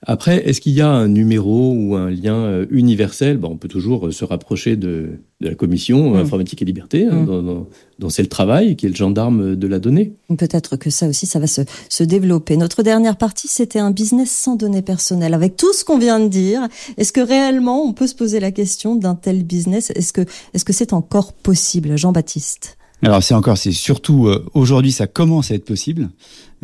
Après, 0.05 0.47
est-ce 0.47 0.61
qu'il 0.61 0.71
y 0.73 0.79
a 0.79 0.89
un 0.89 1.09
numéro 1.09 1.73
ou 1.73 1.95
un 1.95 2.09
lien 2.09 2.35
euh, 2.35 2.65
universel? 2.71 3.37
Bon, 3.37 3.49
On 3.51 3.57
peut 3.57 3.67
toujours 3.67 4.13
se 4.13 4.23
rapprocher 4.23 4.77
de, 4.77 5.19
la 5.41 5.55
commission 5.55 6.11
mm. 6.11 6.15
informatique 6.15 6.61
et 6.61 6.65
liberté, 6.65 7.05
hein, 7.05 7.23
mm. 7.23 7.65
dont, 7.99 8.09
c'est 8.09 8.21
le 8.21 8.29
travail, 8.29 8.77
qui 8.77 8.85
est 8.85 8.89
le 8.89 8.95
gendarme 8.95 9.57
de 9.57 9.67
la 9.67 9.79
donnée. 9.79 10.13
Peut-être 10.37 10.77
que 10.77 10.89
ça 10.89 11.09
aussi, 11.09 11.25
ça 11.25 11.39
va 11.39 11.47
se, 11.47 11.61
se 11.89 12.03
développer. 12.05 12.55
Notre 12.55 12.83
dernière 12.83 13.17
partie, 13.17 13.49
c'était 13.49 13.79
un 13.79 13.91
business 13.91 14.31
sans 14.31 14.55
données 14.55 14.81
personnelles. 14.81 15.33
Avec 15.33 15.57
tout 15.57 15.73
ce 15.73 15.83
qu'on 15.83 15.97
vient 15.97 16.21
de 16.21 16.29
dire, 16.29 16.67
est-ce 16.95 17.11
que 17.11 17.21
réellement 17.21 17.83
on 17.85 17.91
peut 17.91 18.07
se 18.07 18.15
poser 18.15 18.39
la 18.39 18.51
question 18.51 18.95
d'un 18.95 19.15
tel 19.15 19.43
business? 19.43 19.91
Est-ce 19.91 20.13
que 20.13 20.21
est-ce 20.53 20.63
que 20.63 20.73
c'est 20.73 20.93
encore 20.93 21.33
possible, 21.33 21.97
Jean-Baptiste 21.97 22.77
alors 23.03 23.23
c'est 23.23 23.33
encore, 23.33 23.57
c'est 23.57 23.71
surtout 23.71 24.27
euh, 24.27 24.45
aujourd'hui, 24.53 24.91
ça 24.91 25.07
commence 25.07 25.51
à 25.51 25.55
être 25.55 25.65
possible, 25.65 26.09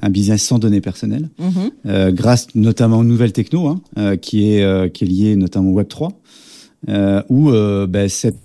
un 0.01 0.09
business 0.09 0.43
sans 0.43 0.59
données 0.59 0.81
personnelles, 0.81 1.29
mhm. 1.39 1.71
euh, 1.85 2.11
grâce 2.11 2.47
notamment 2.55 2.99
aux 2.99 3.03
nouvelles 3.03 3.33
techno, 3.33 3.67
hein, 3.67 3.81
euh, 3.97 4.15
qui 4.15 4.53
est 4.53 4.93
qui 4.93 5.03
est 5.03 5.07
lié 5.07 5.35
notamment 5.35 5.71
au 5.71 5.73
Web 5.73 5.87
3, 5.87 6.11
où 7.29 7.51
bah, 7.87 8.09
cette 8.09 8.39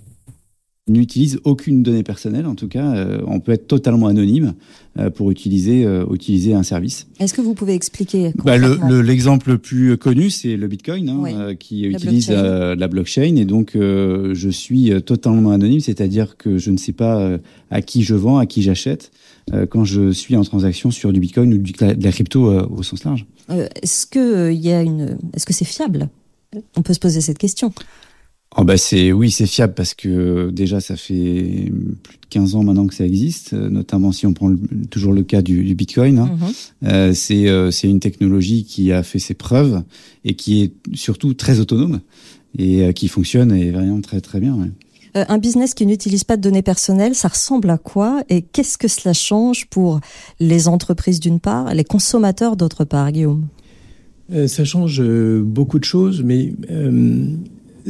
n'utilise 0.87 1.39
aucune 1.43 1.81
donnée 1.81 2.03
personnelle. 2.03 2.45
En 2.45 2.53
tout 2.53 2.67
cas, 2.67 2.95
euh, 2.95 3.19
on 3.25 3.39
peut 3.39 3.51
être 3.51 3.67
totalement 3.67 4.05
anonyme 4.05 4.53
euh, 4.99 5.09
pour 5.09 5.31
utiliser 5.31 5.83
euh, 5.83 6.05
utiliser 6.13 6.53
un 6.53 6.61
service. 6.61 7.07
Est-ce 7.19 7.33
que 7.33 7.41
vous 7.41 7.55
pouvez 7.55 7.73
expliquer 7.73 8.33
bah, 8.43 8.57
L'exemple 8.57 9.51
le, 9.51 9.57
plus 9.57 9.97
connu, 9.97 10.29
c'est 10.29 10.55
le 10.55 10.67
Bitcoin, 10.67 11.09
hein, 11.09 11.55
qui 11.55 11.85
utilise 11.85 12.29
la 12.29 12.87
blockchain. 12.87 13.35
Et 13.35 13.45
donc, 13.45 13.71
je 13.73 14.49
suis 14.49 14.91
totalement 15.03 15.51
anonyme, 15.51 15.79
c'est-à-dire 15.79 16.37
que 16.37 16.57
je 16.57 16.69
ne 16.69 16.77
sais 16.77 16.93
pas 16.93 17.39
à 17.71 17.81
qui 17.81 18.03
je 18.03 18.15
vends, 18.15 18.37
à 18.37 18.45
qui 18.45 18.61
j'achète 18.61 19.11
quand 19.69 19.83
je 19.83 20.11
suis 20.11 20.35
en 20.35 20.43
transaction 20.43 20.91
sur 20.91 21.13
du 21.13 21.19
Bitcoin 21.19 21.53
ou 21.53 21.57
de 21.57 22.03
la 22.03 22.11
crypto 22.11 22.45
au 22.45 22.83
sens 22.83 23.03
large. 23.03 23.25
est-ce 23.81 24.05
que 24.05 24.51
il 24.51 24.59
y 24.59 24.71
a 24.71 24.81
une, 24.81 25.17
est-ce 25.33 25.45
que 25.45 25.53
c'est 25.53 25.65
fiable? 25.65 26.09
On 26.77 26.81
peut 26.81 26.93
se 26.93 26.99
poser 26.99 27.21
cette 27.21 27.37
question. 27.37 27.73
Oh 28.57 28.63
bah 28.63 28.77
c'est 28.77 29.11
oui, 29.11 29.31
c'est 29.31 29.47
fiable 29.47 29.73
parce 29.73 29.93
que 29.93 30.49
déjà 30.49 30.79
ça 30.79 30.95
fait 30.95 31.71
plus 32.03 32.17
de 32.17 32.25
15 32.29 32.55
ans 32.55 32.63
maintenant 32.63 32.87
que 32.87 32.93
ça 32.93 33.05
existe, 33.05 33.51
notamment 33.51 34.13
si 34.13 34.25
on 34.25 34.33
prend 34.33 34.55
toujours 34.89 35.11
le 35.11 35.23
cas 35.23 35.41
du, 35.41 35.75
Bitcoin. 35.75 36.19
Hein. 36.19 36.29
Mhm. 36.31 36.89
Euh, 36.89 37.13
c'est 37.13 37.49
euh, 37.49 37.69
c'est 37.69 37.89
une 37.89 37.99
technologie 37.99 38.63
qui 38.63 38.93
a 38.93 39.03
fait 39.03 39.19
ses 39.19 39.33
preuves 39.33 39.83
et 40.23 40.35
qui 40.35 40.61
est 40.61 40.73
surtout 40.93 41.33
très 41.33 41.59
autonome 41.59 41.99
et 42.57 42.83
euh, 42.83 42.91
qui 42.93 43.09
fonctionne 43.09 43.51
et 43.51 43.71
vraiment 43.71 43.99
très 43.99 44.21
très 44.21 44.39
bien. 44.39 44.57
un 45.15 45.37
business 45.37 45.73
qui 45.73 45.85
n'utilise 45.85 46.23
pas 46.23 46.37
de 46.37 46.41
données 46.41 46.61
personnelles, 46.61 47.15
ça 47.15 47.27
ressemble 47.27 47.69
à 47.69 47.77
quoi 47.77 48.23
et 48.29 48.41
qu'est-ce 48.41 48.77
que 48.77 48.87
cela 48.87 49.11
change 49.11 49.65
pour 49.65 49.99
les 50.39 50.69
entreprises 50.69 51.19
d'une 51.19 51.41
part, 51.41 51.73
les 51.73 51.83
consommateurs 51.83 52.55
d'autre 52.55 52.85
part, 52.85 53.11
Guillaume? 53.11 53.47
Ça 54.47 54.63
change 54.63 55.03
beaucoup 55.43 55.77
de 55.77 55.83
choses, 55.83 56.23
mais 56.23 56.51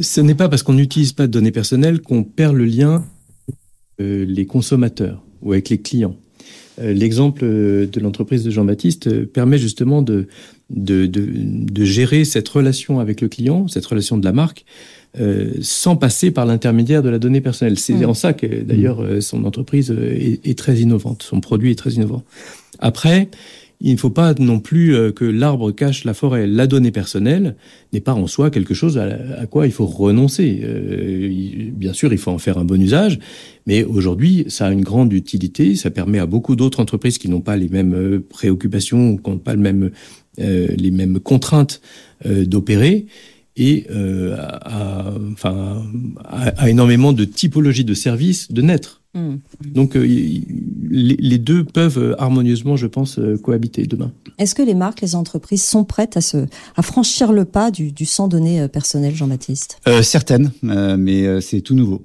ce 0.01 0.21
n'est 0.21 0.35
pas 0.35 0.49
parce 0.49 0.63
qu'on 0.63 0.73
n'utilise 0.73 1.13
pas 1.13 1.27
de 1.27 1.31
données 1.31 1.51
personnelles 1.51 2.01
qu'on 2.01 2.23
perd 2.23 2.55
le 2.55 2.65
lien 2.65 2.95
avec 2.95 4.01
euh, 4.01 4.25
les 4.25 4.45
consommateurs 4.45 5.23
ou 5.41 5.53
avec 5.53 5.69
les 5.69 5.77
clients. 5.77 6.15
Euh, 6.81 6.93
l'exemple 6.93 7.41
euh, 7.43 7.87
de 7.87 7.99
l'entreprise 8.01 8.43
de 8.43 8.51
Jean-Baptiste 8.51 9.25
permet 9.27 9.57
justement 9.57 10.01
de, 10.01 10.27
de, 10.69 11.05
de, 11.05 11.85
gérer 11.85 12.25
cette 12.25 12.49
relation 12.49 12.99
avec 12.99 13.21
le 13.21 13.29
client, 13.29 13.67
cette 13.69 13.85
relation 13.85 14.17
de 14.17 14.25
la 14.25 14.33
marque, 14.33 14.65
sans 15.61 15.95
passer 15.95 16.29
par 16.29 16.45
l'intermédiaire 16.45 17.01
de 17.01 17.07
la 17.07 17.19
donnée 17.19 17.39
personnelle. 17.39 17.79
C'est 17.79 17.93
mmh. 17.93 18.05
en 18.05 18.13
ça 18.13 18.33
que 18.33 18.63
d'ailleurs 18.63 19.01
son 19.21 19.45
entreprise 19.45 19.89
est, 19.91 20.45
est, 20.45 20.57
très 20.57 20.79
innovante, 20.79 21.23
son 21.23 21.39
produit 21.39 21.71
est 21.71 21.75
très 21.75 21.91
innovant. 21.91 22.25
Après, 22.79 23.29
il 23.81 23.93
ne 23.93 23.97
faut 23.97 24.09
pas 24.09 24.33
non 24.39 24.59
plus 24.59 24.95
euh, 24.95 25.11
que 25.11 25.25
l'arbre 25.25 25.71
cache 25.71 26.03
la 26.05 26.13
forêt. 26.13 26.47
La 26.47 26.67
donnée 26.67 26.91
personnelle 26.91 27.55
n'est 27.93 28.01
pas 28.01 28.13
en 28.13 28.27
soi 28.27 28.49
quelque 28.49 28.73
chose 28.73 28.97
à, 28.97 29.45
quoi 29.47 29.65
il 29.67 29.71
faut 29.71 29.85
renoncer. 29.85 30.61
Euh, 30.63 31.69
bien 31.71 31.93
sûr, 31.93 32.13
il 32.13 32.17
faut 32.17 32.31
en 32.31 32.37
faire 32.37 32.57
un 32.57 32.65
bon 32.65 32.81
usage, 32.81 33.19
mais 33.65 33.83
aujourd'hui, 33.83 34.45
ça 34.47 34.67
a 34.67 34.71
une 34.71 34.83
grande 34.83 35.13
utilité. 35.13 35.75
Ça 35.75 35.91
permet 35.91 36.19
à 36.19 36.25
beaucoup 36.25 36.55
d'autres 36.55 36.79
entreprises 36.79 37.17
qui 37.17 37.29
n'ont 37.29 37.41
pas 37.41 37.57
les 37.57 37.69
mêmes 37.69 37.93
euh, 37.93 38.25
préoccupations, 38.27 39.17
qui 39.17 39.29
n'ont 39.29 39.37
pas 39.37 39.55
les 39.55 40.91
mêmes 40.91 41.19
contraintes 41.19 41.81
d'opérer 42.25 43.05
et 43.57 43.87
enfin, 43.89 45.83
à, 46.25 46.69
énormément 46.69 47.13
de 47.13 47.23
typologies 47.23 47.85
de 47.85 47.93
services 47.93 48.51
de 48.51 48.61
naître. 48.61 49.01
Mmh. 49.15 49.35
Donc 49.73 49.95
euh, 49.95 50.01
les, 50.03 51.37
deux 51.37 51.63
peuvent 51.63 51.97
euh, 51.97 52.21
harmonieusement, 52.21 52.75
je 52.75 52.85
pense, 52.85 53.17
euh, 53.17 53.37
cohabiter 53.37 53.85
demain. 53.85 54.11
Est-ce 54.37 54.53
que 54.53 54.61
les 54.61 54.73
marques, 54.73 54.99
les 54.99 55.15
entreprises 55.15 55.63
sont 55.63 55.85
prêtes 55.85 56.17
à, 56.17 56.21
se, 56.21 56.45
à 56.75 56.81
franchir 56.81 57.31
le 57.31 57.45
pas 57.45 57.71
du, 57.71 57.93
du 57.93 58.05
sans 58.05 58.27
données 58.27 58.67
personnelles, 58.67 59.15
Jean-Baptiste? 59.15 59.79
Certaines, 60.01 60.51
mais 60.61 61.39
c'est 61.39 61.61
tout 61.61 61.75
nouveau. 61.75 62.01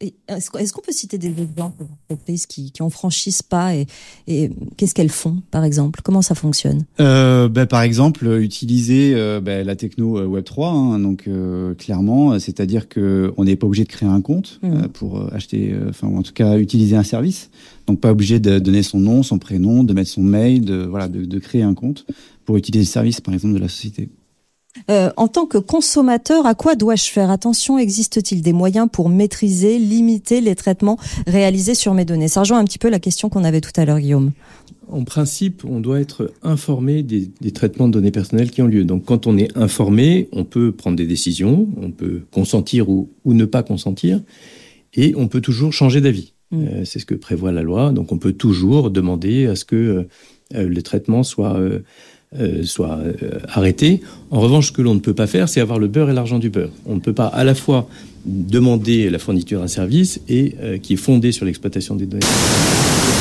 Est-ce 0.00 0.72
qu'on 0.72 0.82
peut 0.82 0.92
citer 0.92 1.18
des 1.18 1.28
exemples 1.28 1.84
d'entreprises 2.08 2.46
qui, 2.46 2.72
qui 2.72 2.82
en 2.82 2.90
franchissent 2.90 3.42
pas 3.42 3.74
et, 3.74 3.86
et 4.26 4.50
qu'est-ce 4.76 4.94
qu'elles 4.94 5.10
font, 5.10 5.42
par 5.50 5.64
exemple? 5.64 6.00
Comment 6.02 6.20
ça 6.20 6.34
fonctionne? 6.34 6.84
Euh, 7.00 7.48
ben, 7.48 7.66
Par 7.66 7.82
exemple, 7.82 8.26
utiliser 8.40 9.14
euh, 9.14 9.40
ben, 9.40 9.66
la 9.66 9.76
techno 9.76 10.18
euh, 10.18 10.26
Web3, 10.26 10.64
hein, 10.66 10.98
donc 10.98 11.24
euh, 11.26 11.74
clairement, 11.74 12.38
c'est-à-dire 12.38 12.88
qu'on 12.88 13.44
n'est 13.44 13.56
pas 13.56 13.66
obligé 13.66 13.84
de 13.84 13.88
créer 13.88 14.08
un 14.08 14.20
compte 14.20 14.58
mmh. 14.62 14.88
pour 14.88 15.32
acheter, 15.32 15.74
enfin, 15.88 16.08
ou 16.08 16.18
en 16.18 16.22
tout 16.22 16.32
cas 16.32 16.58
utiliser 16.58 16.96
un 16.96 17.04
service. 17.04 17.50
Donc 17.86 18.00
pas 18.00 18.10
obligé 18.10 18.40
de 18.40 18.58
donner 18.58 18.82
son 18.82 18.98
nom, 18.98 19.22
son 19.22 19.38
prénom, 19.38 19.84
de 19.84 19.92
mettre 19.92 20.10
son 20.10 20.22
mail, 20.22 20.64
de, 20.64 20.84
voilà, 20.84 21.08
de, 21.08 21.24
de 21.24 21.38
créer 21.38 21.62
un 21.62 21.74
compte 21.74 22.06
pour 22.44 22.56
utiliser 22.56 22.84
le 22.84 22.90
service, 22.90 23.20
par 23.20 23.32
exemple, 23.32 23.54
de 23.54 23.60
la 23.60 23.68
société. 23.68 24.08
Euh, 24.90 25.10
en 25.16 25.28
tant 25.28 25.46
que 25.46 25.58
consommateur, 25.58 26.46
à 26.46 26.54
quoi 26.54 26.74
dois-je 26.74 27.04
faire 27.04 27.30
attention? 27.30 27.78
Existe-t-il 27.78 28.42
des 28.42 28.52
moyens 28.52 28.88
pour 28.90 29.08
maîtriser, 29.08 29.78
limiter 29.78 30.40
les 30.40 30.54
traitements 30.54 30.98
réalisés 31.26 31.74
sur 31.74 31.94
mes 31.94 32.04
données? 32.04 32.28
Ça 32.28 32.40
rejoint 32.40 32.58
un 32.58 32.64
petit 32.64 32.78
peu 32.78 32.90
la 32.90 32.98
question 32.98 33.28
qu'on 33.28 33.44
avait 33.44 33.60
tout 33.60 33.70
à 33.76 33.84
l'heure, 33.84 34.00
Guillaume. 34.00 34.32
En 34.88 35.04
principe, 35.04 35.64
on 35.64 35.80
doit 35.80 36.00
être 36.00 36.32
informé 36.42 37.02
des, 37.02 37.30
traitements 37.52 37.88
de 37.88 37.92
données 37.92 38.10
personnelles 38.10 38.50
qui 38.50 38.62
ont 38.62 38.66
lieu. 38.66 38.84
Donc, 38.84 39.04
quand 39.04 39.26
on 39.26 39.38
est 39.38 39.56
informé, 39.56 40.28
on 40.32 40.44
peut 40.44 40.72
prendre 40.72 40.96
des 40.96 41.06
décisions, 41.06 41.68
on 41.80 41.90
peut 41.90 42.22
consentir 42.30 42.88
ou, 42.88 43.08
ne 43.24 43.44
pas 43.44 43.62
consentir, 43.62 44.20
et 44.92 45.14
on 45.16 45.28
peut 45.28 45.40
toujours 45.40 45.72
changer 45.72 46.00
d'avis. 46.00 46.34
Mm. 46.50 46.62
Euh, 46.62 46.84
c'est 46.84 46.98
ce 46.98 47.06
que 47.06 47.14
prévoit 47.14 47.52
la 47.52 47.62
loi. 47.62 47.92
Donc, 47.92 48.12
on 48.12 48.18
peut 48.18 48.32
toujours 48.32 48.90
demander 48.90 49.46
à 49.46 49.56
ce 49.56 49.64
que 49.64 50.06
euh, 50.54 50.68
le 50.68 50.82
traitement 50.82 51.22
soit 51.22 51.58
euh, 52.36 52.64
soit 52.64 52.98
euh, 52.98 53.38
arrêté. 53.46 54.00
En 54.32 54.40
revanche, 54.40 54.66
ce 54.68 54.72
que 54.72 54.82
l'on 54.82 54.94
ne 54.94 54.98
peut 54.98 55.14
pas 55.14 55.28
faire, 55.28 55.48
c'est 55.48 55.60
avoir 55.60 55.78
le 55.78 55.86
beurre 55.86 56.10
et 56.10 56.12
l'argent 56.12 56.40
du 56.40 56.50
beurre. 56.50 56.72
On 56.84 56.96
ne 56.96 57.00
peut 57.00 57.12
pas 57.12 57.28
à 57.28 57.44
la 57.44 57.54
fois 57.54 57.88
demander 58.26 59.08
la 59.08 59.20
fourniture 59.20 59.60
d'un 59.60 59.68
service 59.68 60.20
et 60.28 60.56
euh, 60.60 60.78
qui 60.78 60.94
est 60.94 60.96
fondé 60.96 61.30
sur 61.30 61.46
l'exploitation 61.46 61.94
des 61.94 62.06
données, 62.06 62.26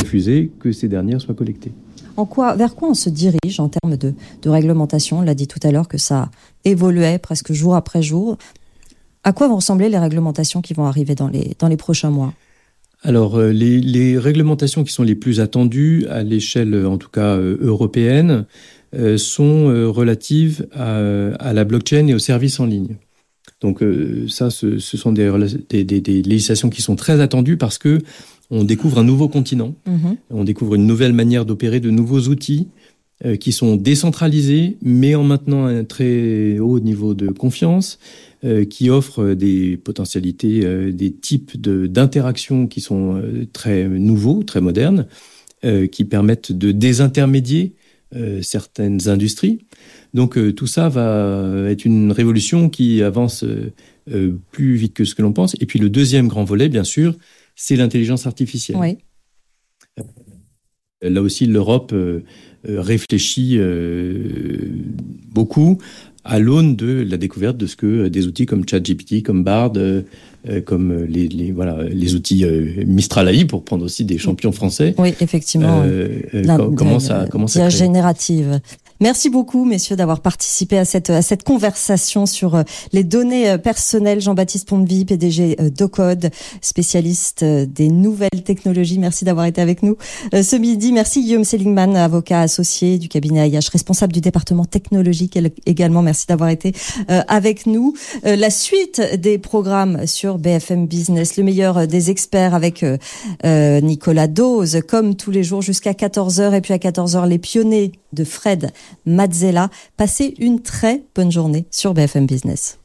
refuser 0.02 0.50
que 0.60 0.72
ces 0.72 0.88
dernières 0.88 1.22
soient 1.22 1.36
collectées. 1.36 1.72
En 2.18 2.26
quoi, 2.26 2.56
vers 2.56 2.74
quoi 2.74 2.90
on 2.90 2.96
se 2.96 3.10
dirige 3.10 3.60
en 3.60 3.70
termes 3.70 3.98
de, 3.98 4.16
de 4.42 4.50
réglementation? 4.50 5.20
On 5.20 5.22
l'a 5.22 5.36
dit 5.36 5.48
tout 5.48 5.60
à 5.62 5.72
l'heure 5.72 5.88
que 5.88 6.00
ça 6.00 6.32
évoluait 6.66 7.20
presque 7.20 7.54
jour 7.54 7.76
après 7.76 8.02
jour. 8.02 8.40
À 9.24 9.32
quoi 9.32 9.48
vont 9.48 9.58
ressembler 9.58 9.90
les 9.90 10.00
réglementations 10.00 10.64
qui 10.64 10.74
vont 10.74 10.86
arriver 10.86 11.14
dans 11.14 11.28
les, 11.28 11.56
dans 11.60 11.68
les 11.68 11.78
prochains 11.78 12.10
mois? 12.10 12.34
Alors, 13.04 13.40
les, 13.40 13.80
les, 13.80 14.18
réglementations 14.18 14.84
qui 14.84 14.94
sont 14.94 15.04
les 15.04 15.16
plus 15.16 15.40
attendues 15.40 16.08
à 16.10 16.24
l'échelle, 16.24 16.86
en 16.88 16.98
tout 16.98 17.10
cas 17.10 17.36
européenne, 17.36 18.46
sont 19.18 19.70
euh, 19.70 19.88
relatives 19.88 20.68
à, 20.72 21.54
la 21.54 21.64
blockchain 21.64 22.08
et 22.08 22.14
aux 22.14 22.20
services 22.20 22.60
en 22.60 22.66
ligne. 22.66 22.98
Donc 23.62 23.82
euh, 23.82 24.26
ça, 24.28 24.50
ce, 24.50 24.78
sont 24.80 25.12
des, 25.12 25.30
des, 25.84 26.22
législations 26.22 26.70
qui 26.70 26.82
sont 26.82 26.96
très 26.96 27.22
attendues 27.22 27.58
parce 27.58 27.78
que 27.78 28.00
on 28.52 28.64
découvre 28.64 29.00
un 29.00 29.04
nouveau 29.04 29.30
continent, 29.30 29.74
Mhm. 29.88 30.18
on 30.30 30.44
découvre 30.44 30.76
une 30.76 30.86
nouvelle 30.86 31.14
manière 31.14 31.46
d'opérer, 31.46 31.80
de 31.80 31.90
nouveaux 31.90 32.28
outils 32.28 32.68
euh, 33.26 33.36
qui 33.38 33.52
sont 33.52 33.76
décentralisés, 33.78 34.78
mais 34.82 35.16
en 35.16 35.24
maintenant 35.24 35.66
un 35.66 35.86
très 35.86 36.60
haut 36.60 36.80
niveau 36.80 37.14
de 37.14 37.30
confiance, 37.30 38.00
euh, 38.44 38.66
qui 38.66 38.90
offrent 38.90 39.34
des 39.34 39.78
potentialités, 39.78 40.66
euh, 40.66 40.92
des 40.92 41.12
types 41.12 41.60
de- 41.60 41.88
d'interactions 41.88 42.68
qui 42.68 42.82
sont 42.82 43.16
euh, 43.16 43.46
très 43.54 43.88
nouveaux, 43.88 44.44
très 44.44 44.60
modernes, 44.60 45.08
euh, 45.64 45.88
qui 45.88 46.04
permettent 46.04 46.52
de 46.52 46.72
désintermédier 46.74 47.72
euh, 47.72 47.83
certaines 48.42 49.08
industries. 49.08 49.60
Donc 50.14 50.38
euh, 50.38 50.54
tout 50.54 50.68
ça 50.68 50.90
va 50.90 51.70
être 51.70 51.86
une 51.86 52.12
révolution 52.12 52.70
qui 52.70 53.02
avance 53.02 53.44
euh, 53.44 53.72
euh, 54.12 54.38
plus 54.52 54.76
vite 54.76 54.94
que 54.94 55.06
ce 55.06 55.16
que 55.16 55.22
l'on 55.22 55.34
pense. 55.34 55.56
Et 55.60 55.66
puis 55.66 55.80
le 55.80 55.90
deuxième 55.90 56.28
grand 56.28 56.44
volet, 56.44 56.70
bien 56.70 56.84
sûr, 56.84 57.16
c'est 57.56 57.76
l'intelligence 57.76 58.28
artificielle. 58.28 58.78
Oui. 58.80 58.98
Là 61.02 61.22
aussi, 61.22 61.46
l'Europe 61.46 61.92
euh, 61.94 62.22
euh, 62.70 62.82
réfléchit 62.82 63.58
euh, 63.58 64.70
beaucoup 65.34 65.80
à 66.24 66.40
l'aune 66.40 66.76
de 66.76 67.06
la 67.08 67.18
découverte 67.18 67.58
de 67.58 67.66
ce 67.66 67.76
que 67.76 68.08
des 68.08 68.28
outils 68.28 68.46
comme 68.46 68.68
ChatGPT, 68.68 69.24
comme 69.24 69.44
Bard, 69.44 69.74
euh, 69.76 70.02
euh, 70.02 70.04
comme 70.66 71.06
les, 71.06 71.28
les, 71.28 71.52
voilà, 71.52 71.78
les 71.90 72.16
outils 72.16 72.44
euh, 72.46 72.84
Mistral 72.86 73.30
AI, 73.30 73.46
pour 73.46 73.64
prendre 73.64 73.86
aussi 73.86 74.04
des 74.06 74.18
champions 74.18 74.52
français, 74.52 74.94
Oui, 74.98 75.14
effectivement. 75.22 75.82
euh, 75.86 76.08
euh, 76.34 76.44
La- 76.44 76.58
com- 76.58 76.76
commence 76.76 77.10
la- 77.10 77.22
à, 77.22 77.28
commence 77.28 77.56
l'IA 77.56 77.66
à 77.66 77.68
créer. 77.70 77.80
générative. 77.80 78.60
Merci 79.00 79.30
beaucoup, 79.30 79.66
messieurs, 79.66 79.96
d'avoir 79.96 80.22
participé 80.22 80.78
à 80.78 80.86
cette, 80.86 81.10
à 81.10 81.22
cette 81.22 81.44
conversation 81.44 82.26
sur 82.26 82.56
euh, 82.56 82.64
les 82.92 83.04
données 83.04 83.50
euh, 83.50 83.58
personnelles. 83.58 84.22
Jean-Baptiste 84.22 84.68
Pontevy, 84.68 85.06
PDG 85.06 85.58
euh, 85.60 85.70
d'Ocode, 85.70 86.30
spécialiste 86.62 87.44
des 87.44 87.90
nouvelles 87.90 88.44
technologies. 88.46 89.00
Merci 89.00 89.26
d'avoir 89.26 89.46
été 89.46 89.62
avec 89.62 89.84
nous 89.84 89.98
ce 90.32 90.56
midi. 90.56 90.92
Merci 90.92 91.22
Guillaume 91.22 91.44
Seligman, 91.44 91.96
avocat 91.96 92.42
associé 92.42 92.98
du 92.98 93.10
cabinet 93.10 93.50
IH, 93.50 93.70
responsable 93.72 94.14
du 94.14 94.22
département 94.22 94.66
technologique 94.66 95.38
également. 95.66 96.02
Merci 96.02 96.28
d'avoir 96.28 96.50
été 96.50 96.74
avec 97.08 97.66
nous. 97.66 97.94
La 98.24 98.50
suite 98.50 99.02
des 99.18 99.38
programmes 99.38 100.06
sur 100.08 100.38
BFM 100.38 100.88
Business, 100.88 101.38
le 101.38 101.44
meilleur 101.44 101.88
des 101.88 102.10
experts 102.10 102.56
avec 102.56 102.86
Nicolas 103.44 104.28
Dose, 104.28 104.82
comme 104.88 105.16
tous 105.16 105.32
les 105.32 105.44
jours 105.44 105.62
jusqu'à 105.62 105.94
14h. 105.94 106.54
Et 106.54 106.62
puis 106.62 106.74
à 106.74 106.78
14h, 106.78 107.28
les 107.28 107.40
pionniers 107.40 107.92
de 108.14 108.24
Fred 108.24 108.72
Mazzella. 109.06 109.70
Passez 109.98 110.34
une 110.40 110.62
très 110.62 111.04
bonne 111.16 111.32
journée 111.32 111.66
sur 111.72 111.94
BFM 111.94 112.26
Business. 112.26 112.80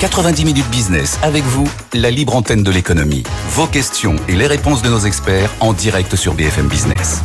90 0.00 0.44
minutes 0.44 0.70
business 0.70 1.18
avec 1.22 1.42
vous, 1.42 1.68
la 1.92 2.10
libre 2.10 2.36
antenne 2.36 2.62
de 2.62 2.70
l'économie. 2.70 3.24
Vos 3.50 3.66
questions 3.66 4.14
et 4.28 4.36
les 4.36 4.46
réponses 4.46 4.82
de 4.82 4.88
nos 4.88 5.00
experts 5.00 5.50
en 5.60 5.72
direct 5.72 6.14
sur 6.14 6.34
BFM 6.34 6.68
Business. 6.68 7.20